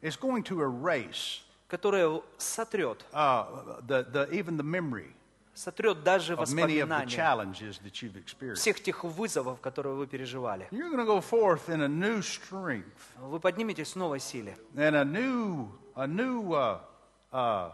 [0.03, 5.15] is going to erase которое сотрет, uh, the, the even the memory
[5.55, 8.61] сотрет даже of many of the воспоминания challenges that you've experienced.
[8.63, 10.69] всех тех вызовов, которые вы переживали.
[10.71, 12.85] You're going to go forth in a new strength
[13.21, 16.79] Вы подниметесь в новой силе and a new a new uh,
[17.33, 17.73] uh,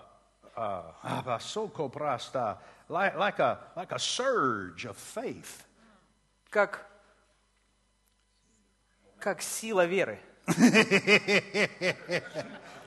[0.56, 2.58] uh, abasokoprasta,
[2.88, 5.64] like like a like a surge of faith.
[6.50, 6.86] как,
[9.18, 10.18] как сила веры.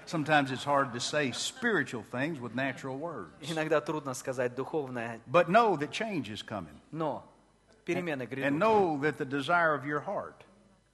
[0.06, 3.32] Sometimes it's hard to say spiritual things with natural words.
[3.42, 6.80] Иногда трудно сказать духовное, But know that change is coming.
[6.92, 7.24] но
[7.86, 8.58] перемены And грядут.
[8.58, 10.44] know that the desire of your heart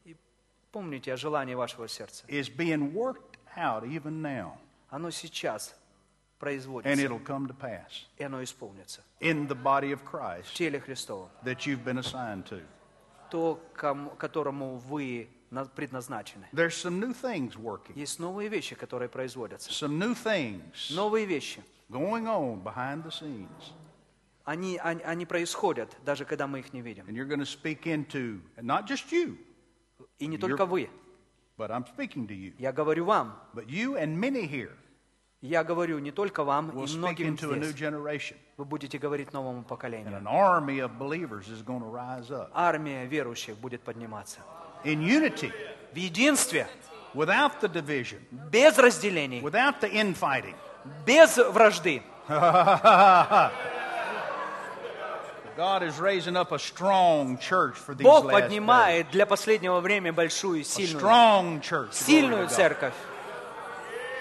[0.06, 0.16] И
[0.74, 2.26] помните о желании вашего сердца.
[2.28, 4.58] is being worked out even now.
[4.90, 5.74] Оно сейчас
[6.40, 10.54] And производится, it'll come to pass и оно исполнится in the body of в Christ
[10.54, 11.30] теле Христовом.
[11.44, 12.62] that you've been assigned to.
[13.32, 16.46] То, кому- которому вы на- предназначены.
[16.54, 19.72] There's some new things working, Есть новые вещи, которые производятся.
[19.72, 21.64] some new things Новые вещи.
[21.90, 23.72] going on behind the scenes.
[24.44, 27.06] Они, они, они происходят, даже когда мы их не видим.
[27.08, 29.38] And you're going to speak into, not just you,
[30.20, 30.90] И не только вы.
[31.58, 33.40] but I'm speaking to you, Я говорю вам.
[33.56, 34.76] but you and many here
[35.43, 37.37] Я говорю не только вам и многим
[37.69, 37.75] здесь.
[38.59, 40.21] Вы будете говорить новому поколению.
[42.53, 44.41] Армия верующих будет подниматься.
[45.93, 46.67] В единстве,
[48.31, 49.41] без разделений,
[51.07, 52.03] без вражды.
[58.05, 61.01] Бог поднимает для последнего времени большую, сильную,
[61.93, 62.95] сильную церковь.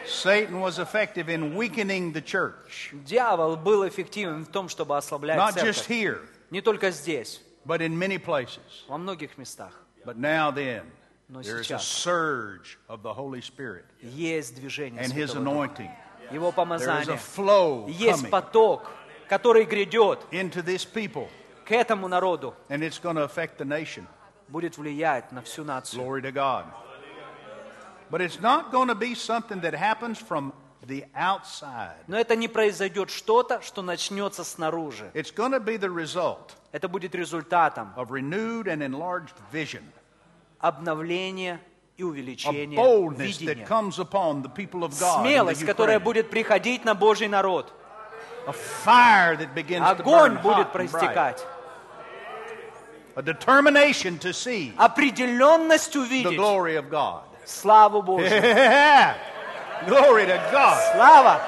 [0.08, 5.54] Satan was effective in weakening the church, Дьявол был эффективен в том, чтобы ослаблять not
[5.54, 5.88] just церковь.
[5.88, 8.84] here, Не только здесь, but in many places.
[8.88, 9.72] во многих местах.
[10.04, 10.82] But now then,
[11.28, 11.84] Но there is a сейчас.
[11.86, 15.50] surge of the Holy Spirit Есть движение and His Святого Духа.
[15.50, 15.90] anointing.
[16.30, 17.18] Его There is a помазание.
[17.18, 18.90] flow Есть coming поток,
[19.28, 21.28] который грядет into this people,
[21.64, 22.54] к этому народу.
[22.68, 24.06] and it's going to affect the nation.
[24.48, 26.02] Будет влиять на всю нацию.
[26.02, 26.66] Glory to God.
[28.09, 30.51] But it's not going to be something that happens from
[30.85, 31.97] the outside.
[32.07, 35.11] Но это не произойдет что-то, что начнется снаружи.
[35.13, 39.83] It's going to be the result Это будет результатом of renewed and enlarged vision,
[40.59, 41.59] обновления
[41.97, 43.65] и увеличения видения.
[43.65, 45.19] comes upon the people of God.
[45.19, 47.73] in the Смелость, которая будет приходить на Божий народ.
[48.47, 51.45] A fire that begins to Огонь burn будет проистекать.
[54.77, 56.37] Определенность увидеть
[57.48, 57.48] glory of God.
[57.48, 58.28] славу Божью.
[58.30, 59.14] Yeah.
[59.86, 60.92] Glory to God.
[60.94, 61.40] Слава!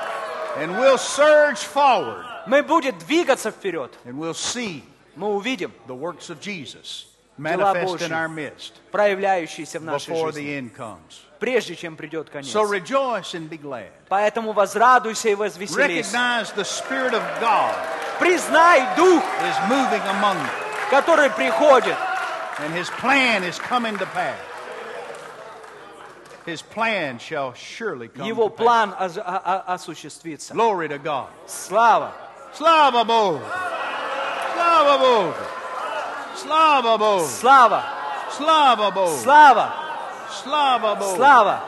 [0.58, 3.92] And we'll surge forward Мы будем двигаться вперед.
[4.04, 4.82] and we'll see
[5.16, 7.06] Мы увидим the works of Jesus
[7.38, 8.12] Дела manifest in Божьи.
[8.12, 11.20] our midst проявляющиеся в нашей before жизни, the end comes.
[11.38, 12.50] прежде чем придет конец.
[12.52, 13.90] So rejoice and be glad.
[14.08, 16.06] Поэтому возрадуйся и возвеселись.
[16.12, 17.74] Recognize the Spirit of God
[18.18, 21.96] Признай Дух, is moving among you, который приходит.
[22.60, 24.38] and His plan is coming to pass.
[26.46, 28.64] His plan shall surely come Его to pass.
[28.64, 30.52] план ос- о- о- осуществится.
[30.54, 31.28] Glory to God.
[31.46, 32.12] Слава!
[32.52, 33.42] Slava Bog.
[34.54, 35.34] Slava Bog.
[36.36, 37.26] Slava Bog.
[37.26, 37.84] Слава!
[38.30, 39.18] Slava Bog.
[39.18, 39.72] Слава!
[40.30, 41.16] Slava Bog.
[41.16, 41.60] Слава!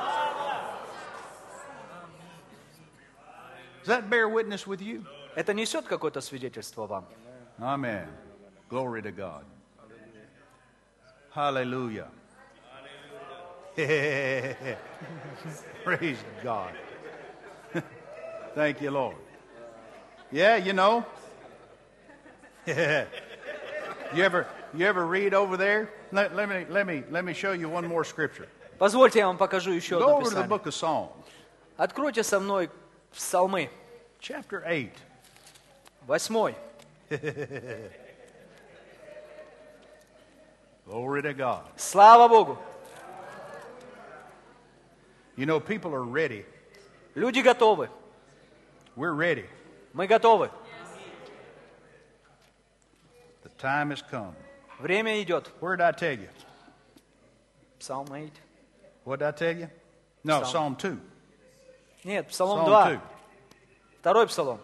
[3.81, 5.05] Does that bear witness with you?
[5.35, 7.05] Это несет какое-то свидетельство вам?
[7.60, 8.06] Amen.
[8.69, 9.44] Glory to God.
[11.35, 12.09] Hallelujah.
[15.85, 16.73] Praise God.
[18.55, 19.16] Thank you, Lord.
[20.32, 21.05] Yeah, you know.
[22.66, 22.74] you
[24.16, 25.90] ever you ever read over there?
[26.12, 28.48] Let, let me let me let me show you one more scripture.
[28.78, 30.48] Позвольте, я вам покажу еще Go одно over to the писание.
[30.48, 31.10] book of Psalms,
[31.77, 32.69] Откройте со мной
[33.12, 33.70] Псалмы,
[34.20, 34.90] chapter 8.
[36.06, 36.55] восьмой.
[40.86, 41.65] Glory to God.
[41.77, 42.59] Слава Богу!
[45.36, 46.44] You know, people are ready.
[47.15, 47.89] Люди готовы.
[48.97, 49.44] We're ready.
[49.94, 50.51] Мы готовы.
[53.43, 54.35] The time has come.
[54.81, 55.48] Время идет.
[55.60, 56.28] Where did I tell you?
[57.81, 58.32] Псалм 8.
[59.05, 59.69] What did I tell you?
[60.24, 60.77] No, Psalm.
[60.77, 61.01] Psalm 2.
[62.05, 62.97] Нет, Псалом Psalm 2.
[62.97, 63.01] 2.
[64.01, 64.60] Второй псалом.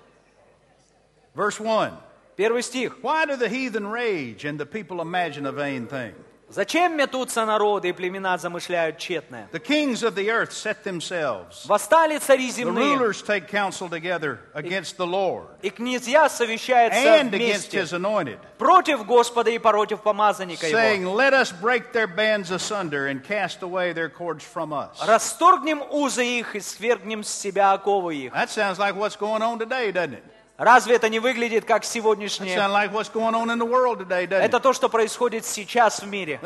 [1.34, 1.92] Verse 1.
[2.36, 3.02] Первый стих.
[3.02, 6.14] Why do the heathen rage and the people imagine a vain thing?
[6.54, 9.48] Зачем метутся народы и племена замышляют тщетное?
[9.50, 11.66] The kings of the earth set themselves.
[11.66, 17.34] Восстали цари The земные, rulers take counsel together against the Lord и князья совещаются and
[17.34, 21.14] against вместе his anointed, против Господа и против помазанника saying, его.
[21.14, 25.00] Let us break their bands asunder and cast away their cords from us.
[25.00, 28.32] Расторгнем узы их и свергнем с себя оковы их.
[28.32, 30.24] That sounds like what's going on today, doesn't it?
[30.59, 32.53] Разве это не выглядит как сегодняшнее?
[32.53, 36.37] Это то, что происходит сейчас в мире.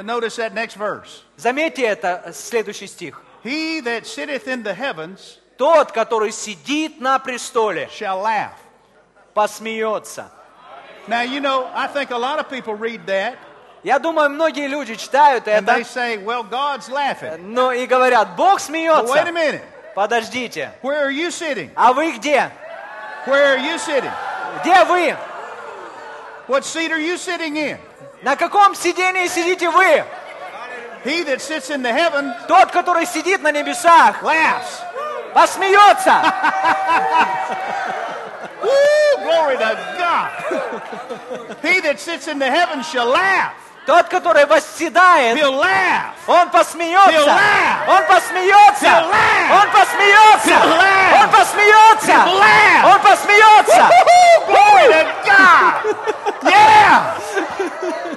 [1.35, 3.21] Заметьте это, следующий стих.
[3.43, 8.51] He that sitteth in the heavens Тот, который сидит на престоле, shall laugh.
[9.33, 10.29] посмеется.
[11.07, 13.35] Now, you know, I think a lot of people read that
[13.83, 17.51] Я думаю, многие люди читают and they это, say, well, God's laughing.
[17.53, 19.31] но и говорят, Бог But wait a смеется.
[19.33, 19.61] minute.
[19.95, 20.71] Подождите.
[20.81, 21.71] Where are you sitting?
[21.75, 22.49] А вы где?
[23.26, 24.12] Where are you sitting?
[24.62, 25.16] Где вы?
[26.46, 27.78] What seat are you sitting in?
[28.22, 30.04] На каком сидении сидите вы?
[31.04, 34.82] He that sits in the heaven Тот, который сидит на небесах, laughs.
[35.34, 36.22] посмеется.
[38.62, 39.24] Woo!
[39.24, 41.56] Glory to God.
[41.62, 43.54] he that sits in the heavens shall laugh.
[43.85, 46.13] Тот, который восседает, He'll laugh.
[46.27, 47.11] он посмеется.
[47.11, 47.87] He'll laugh.
[47.87, 48.85] Он посмеется.
[48.85, 49.51] He'll laugh.
[49.51, 50.49] Он посмеется.
[50.51, 51.13] He'll laugh.
[51.21, 52.11] Он посмеется.
[52.11, 52.85] He'll laugh.
[52.85, 53.89] Он посмеется.
[53.91, 54.45] Woo!
[54.47, 55.73] Glory to God.
[56.43, 57.13] Yeah.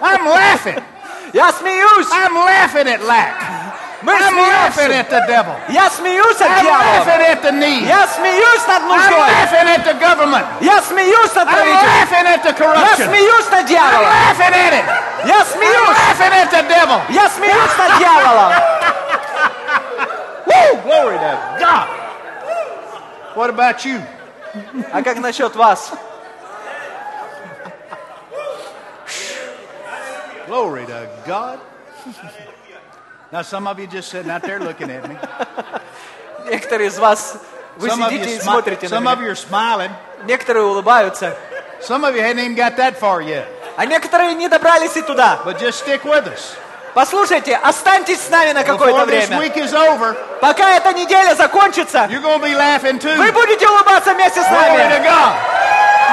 [0.02, 0.82] I'm laughing.
[1.32, 2.09] Я смеюсь.
[2.12, 3.34] I'm laughing at lack.
[4.06, 5.00] Мы I'm laughing смеемся.
[5.02, 5.54] at the devil.
[5.68, 6.78] Я смеюсь от I'm дьявола.
[6.78, 7.86] laughing at the need.
[7.88, 9.18] Я смеюсь над I'm нуждой.
[9.18, 10.46] laughing at the government.
[10.60, 11.90] Я смеюсь над I'm правительством.
[11.90, 13.06] laughing at the Я corruption.
[13.10, 14.04] смеюсь над I'm дьяволом.
[14.06, 14.84] laughing at it.
[15.26, 15.98] Я I'm смеюсь.
[15.98, 17.00] laughing at the devil.
[17.08, 18.52] Я смеюсь над дьяволом.
[20.46, 20.82] Woo!
[20.84, 21.88] Glory to God.
[23.34, 24.00] What about you?
[24.92, 25.90] А как насчет вас?
[30.46, 31.58] Glory to God.
[33.32, 35.16] Now, some of you just sitting out there looking at me.
[36.48, 37.36] Некоторые из вас,
[37.76, 39.26] вы Some of, you сидите и смотрите на of меня.
[39.26, 39.90] you are smiling.
[40.24, 41.36] Некоторые улыбаются.
[41.80, 43.46] Some of you hadn't even got that far yet.
[43.76, 45.40] А некоторые не добрались и туда.
[45.44, 46.54] But just stick with us.
[46.94, 49.36] Послушайте, останьтесь с нами на какое-то время.
[49.38, 53.14] over, Пока эта неделя закончится, you're going to be laughing too.
[53.18, 55.04] вы будете улыбаться вместе с Glory to нами.
[55.04, 55.36] God.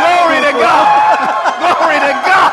[0.01, 0.87] Glory to God.
[1.61, 2.51] Glory to God.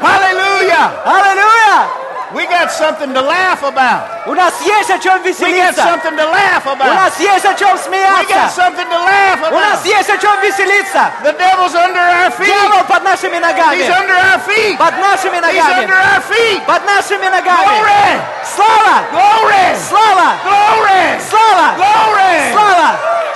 [0.00, 0.90] Hallelujah.
[1.04, 2.01] Аллилуйя!
[2.33, 4.27] We got something to laugh about.
[4.27, 5.81] У нас есть о чем We got веселиться.
[5.83, 6.93] something to laugh У about.
[6.93, 8.49] нас есть о чем We got смеяться.
[8.61, 9.85] something to laugh У нас about.
[9.85, 11.09] есть о чем веселиться.
[11.23, 12.47] The devil's under our feet.
[12.47, 13.81] Дьявол под нашими He's ногами.
[13.89, 14.77] under our feet.
[14.77, 16.15] Под нашими He's under ногами.
[16.15, 16.65] our feet.
[16.65, 17.63] Под нашими ногами.
[17.63, 18.21] Glory.
[18.43, 18.95] Слава!
[19.11, 19.75] Glory.
[19.87, 20.29] Слава!
[20.43, 21.19] Glory.
[21.29, 21.75] Слава!
[21.77, 22.51] Glory.
[22.51, 22.89] Слава!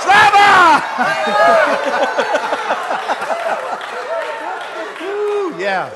[0.04, 0.82] Slava.
[5.02, 5.88] Ooh, yeah.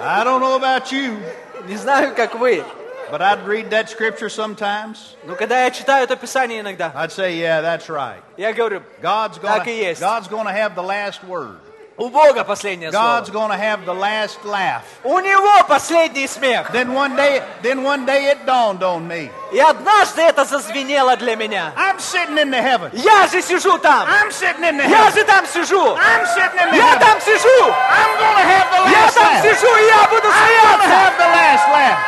[0.00, 1.18] I don't know about you,
[1.66, 2.64] Не знаю, как вы,
[3.10, 5.16] but I'd read that scripture sometimes.
[5.24, 8.22] но когда я читаю это Писание иногда, I'd say, yeah, that's right.
[8.36, 10.00] я говорю, God's Так и going есть.
[10.00, 11.58] God's going to have the last word.
[12.00, 13.48] у Бога последнее God's слово.
[13.48, 14.82] going to have the last laugh.
[15.02, 16.70] У Него последний смех.
[16.70, 19.30] Then one day, then one day it dawned on me.
[19.50, 21.72] И однажды это зазвенело для меня.
[21.74, 22.90] I'm sitting in the heaven.
[22.92, 24.06] Я же сижу там.
[24.06, 25.14] I'm sitting in the Я heaven.
[25.14, 25.94] же там сижу.
[25.96, 26.98] I'm sitting in the Я heaven.
[27.00, 27.72] там сижу.
[27.88, 29.42] I'm going to have the Я last там laugh.
[29.42, 30.88] сижу, и я буду I'm going to смеяться.
[30.88, 31.98] have the last laugh.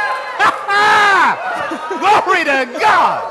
[1.98, 3.22] Glory to God.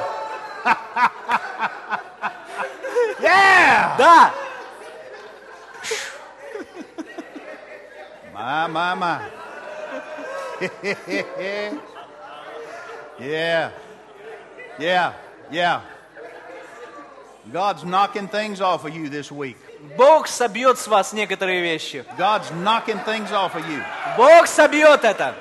[3.21, 3.95] yeah.
[3.97, 4.31] Да.
[8.41, 9.21] My, my, my.
[13.19, 13.71] yeah.
[14.79, 15.13] Yeah.
[15.51, 15.81] Yeah.
[17.51, 19.57] God's knocking things off of you this week.
[19.95, 22.03] Бог собьет с вас некоторые вещи.
[22.17, 23.83] God's knocking things off of you.
[24.17, 25.33] Бог собьет это.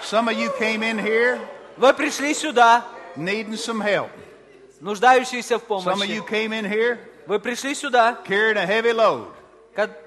[0.00, 1.38] Some of you came in here
[1.76, 2.84] Вы пришли сюда,
[3.16, 4.10] needing some help.
[4.80, 6.30] нуждающиеся в Some of you помощи.
[6.30, 9.28] came in here Вы пришли сюда carrying a heavy load.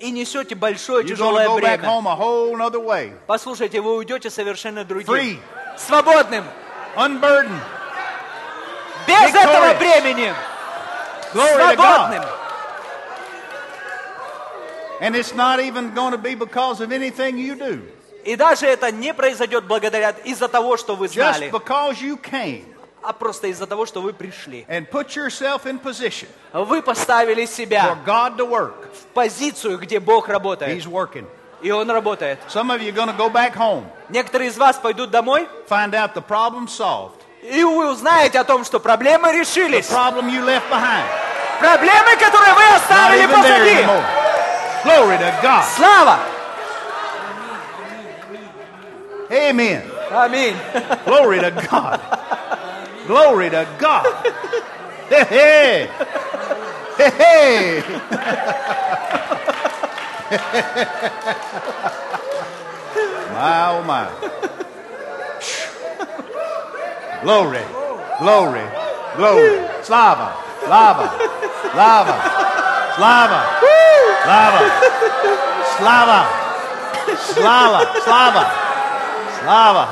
[0.00, 3.18] И несете большое тяжелое бремя.
[3.26, 5.14] Послушайте, вы уйдете совершенно другим.
[5.14, 5.38] Free,
[5.76, 6.44] Свободным.
[6.96, 7.60] unburdened.
[9.06, 9.44] Без Victorious.
[9.44, 10.34] этого бремени.
[11.32, 12.24] Glory Свободным.
[15.00, 17.80] And it's not even going to be because of anything you do.
[18.24, 22.64] И даже это не произойдет благодаря из-за того, что вы Just знали, because you came
[23.02, 24.66] а просто из-за того, что вы пришли.
[24.68, 28.74] and put yourself in position Вы поставили for себя God to work.
[28.92, 30.76] в позицию, где Бог работает.
[30.76, 31.26] He's working.
[31.62, 32.38] И Он работает.
[32.48, 35.94] Some of you are going to go back home, Некоторые из вас пойдут домой find
[35.94, 37.12] out the problem solved,
[37.42, 39.88] И вы узнаете о том, что проблемы The решились.
[39.90, 41.04] problem you left behind.
[41.58, 43.86] Проблемы, которые вы оставили позади.
[44.84, 45.64] Glory to God.
[45.76, 46.18] Слава!
[49.30, 49.82] Amen.
[50.10, 50.56] Аминь.
[51.06, 52.00] Glory to God.
[53.10, 54.06] Glory to God.
[55.10, 55.90] Hey, hey.
[56.96, 57.82] Hey, hey.
[63.34, 64.06] my, oh, my.
[67.22, 67.64] Glory,
[68.20, 68.62] glory,
[69.16, 69.66] glory.
[69.82, 70.30] Slava,
[70.68, 71.10] lava,
[71.74, 72.14] lava,
[72.94, 73.42] slava,
[74.30, 74.62] lava,
[75.74, 76.20] slava, slava,
[77.34, 78.42] slava, slava,
[79.42, 79.84] slava,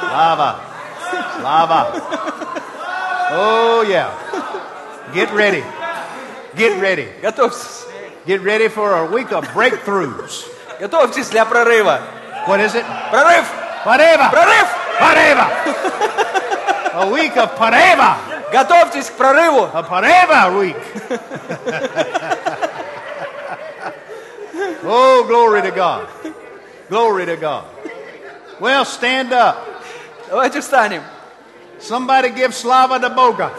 [0.00, 0.67] slava.
[3.35, 4.11] Oh, yeah.
[5.13, 5.63] Get ready.
[6.55, 7.07] Get ready.
[7.21, 7.85] Готовьтесь.
[8.25, 10.45] Get ready for a week of breakthroughs.
[10.79, 12.01] Готовьтесь для прорыва.
[12.45, 12.85] What is it?
[13.11, 13.45] Прорыв!
[13.83, 14.29] Pareva!
[14.29, 14.67] Прорыв!
[14.99, 15.47] Pareva!
[16.93, 18.17] A week of Pareva!
[18.51, 19.69] Готовьтесь к прорыву.
[19.73, 20.75] A Pareva week!
[24.83, 26.07] oh, glory to God.
[26.89, 27.65] Glory to God.
[28.59, 29.57] Well, stand up.
[30.29, 31.01] Давайте встанем.
[31.79, 33.49] Somebody give Slava to Boga.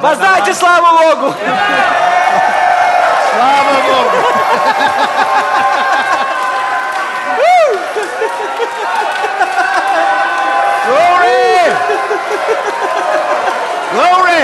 [0.00, 1.34] Воздайте славу Богу.
[3.30, 4.20] Slava Boga.
[10.86, 11.62] Glory!
[13.92, 14.42] Glory!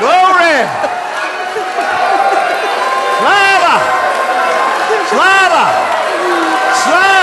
[0.00, 0.56] Glory!
[3.18, 3.74] Slava!
[5.10, 5.64] Slava!
[6.74, 7.13] Slava!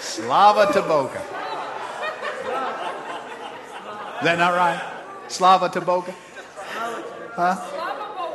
[0.00, 1.20] Slava to Boga.
[4.18, 4.80] Is that not right?
[5.28, 6.14] Slava to Boga?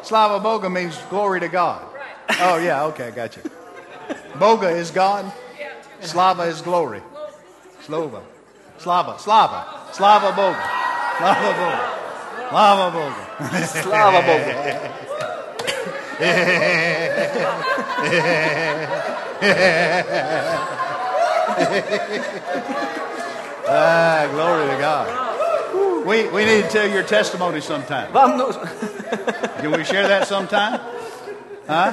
[0.03, 1.85] Slava Boga means glory to God.
[2.39, 3.43] Oh, yeah, okay, I got you.
[4.33, 5.31] Boga is God.
[6.01, 7.01] Slava is glory.
[7.85, 8.21] Slova.
[8.77, 9.19] Slava.
[9.19, 9.65] Slava.
[9.93, 10.63] Slava Boga.
[11.17, 12.49] Slava Boga.
[12.49, 13.24] Slava Boga.
[13.82, 14.50] Слава Богу.
[23.68, 26.06] Ah, glory to God.
[26.06, 28.10] We, we need to tell your testimony sometime.
[28.12, 28.68] Вам нужно...
[29.60, 30.80] Can we share that sometime?
[31.68, 31.92] Huh?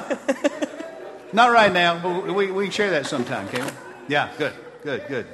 [1.34, 3.72] Not right now, but we, we can share that sometime, can we?
[4.07, 4.53] Yeah, good,
[4.84, 5.26] good, good.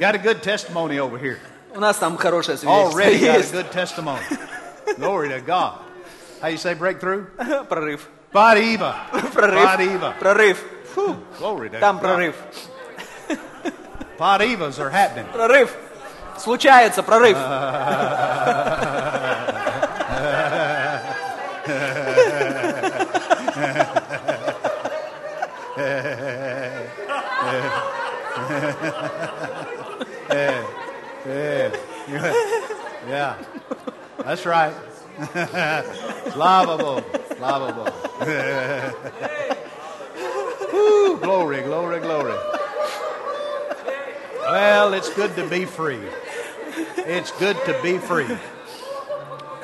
[0.00, 1.38] Got a good testimony over here.
[1.74, 3.52] У нас там хорошее свидетельство Already got a есть.
[3.52, 4.22] good testimony.
[4.98, 5.80] Glory to God.
[6.40, 7.26] How you say breakthrough?
[7.68, 8.00] Прорыв.
[8.32, 8.94] Badiva.
[9.32, 9.64] Прорыв.
[9.64, 10.18] Badiva.
[10.18, 10.64] Прорыв.
[10.94, 11.16] Фу.
[11.38, 12.02] Glory to Там God.
[12.02, 12.34] прорыв.
[14.18, 15.26] Badivas are happening.
[15.32, 15.74] Прорыв.
[16.38, 17.36] Случается прорыв.
[33.08, 33.34] Yeah,
[34.20, 34.74] that's right.
[36.32, 37.36] Slava Boga.
[37.36, 37.92] Slava Boga.
[40.72, 42.34] Woo, glory, glory, glory.
[44.42, 46.00] Well, it's good to be free.
[46.98, 48.26] It's good to be free.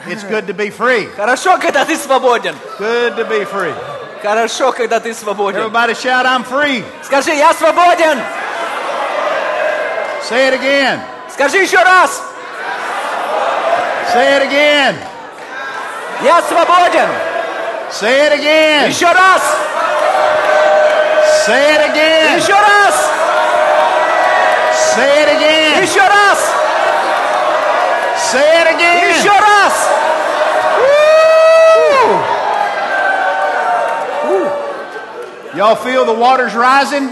[0.06, 1.06] It's good to be free.
[1.16, 2.56] Хорошо, когда ты свободен.
[2.78, 3.74] Good to be free.
[4.22, 5.60] Хорошо, когда ты свободен.
[5.60, 6.84] Everybody shout, I'm free.
[7.02, 8.18] Скажи, я свободен.
[10.22, 11.00] Say it again.
[11.30, 12.22] Скажи еще раз.
[14.13, 14.95] Say it again.
[16.23, 17.09] Я свободен.
[17.91, 18.87] Say it again.
[18.89, 19.41] Еще раз.
[21.45, 22.37] Say it again.
[22.37, 22.95] Еще раз.
[24.95, 25.83] Say it again.
[25.83, 26.39] Еще раз.
[28.31, 29.19] Say it again.
[29.19, 29.73] Еще раз.
[35.53, 37.09] Y'all feel the waters rising?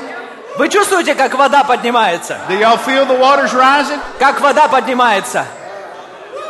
[0.57, 2.37] Вы чувствуете, как вода поднимается?
[2.47, 3.99] Do y'all feel the waters rising?
[4.19, 5.45] Как вода поднимается?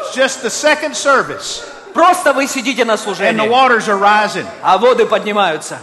[0.05, 1.63] It's just the second service,
[1.95, 4.47] Просто вы сидите на and the служении, waters are rising.
[4.63, 5.79] а воды поднимаются.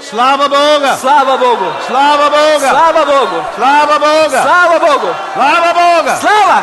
[0.00, 0.96] Slava Boga.
[1.00, 1.64] Слава Богу!
[1.88, 2.70] Slava Boga.
[2.70, 3.44] Слава Богу!
[3.56, 4.42] Slava Boga.
[4.42, 5.14] Слава Богу!
[5.34, 6.20] Slava Boga.
[6.20, 6.62] Слава!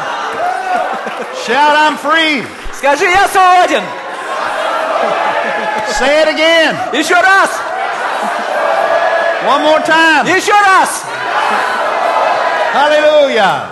[1.46, 2.46] Shout, I'm free.
[2.74, 3.84] Скажи, я свободен!
[5.98, 6.76] Say it again.
[6.94, 7.50] Еще раз!
[9.48, 10.28] One more time.
[10.28, 11.04] Еще раз!
[12.74, 13.68] Hallelujah.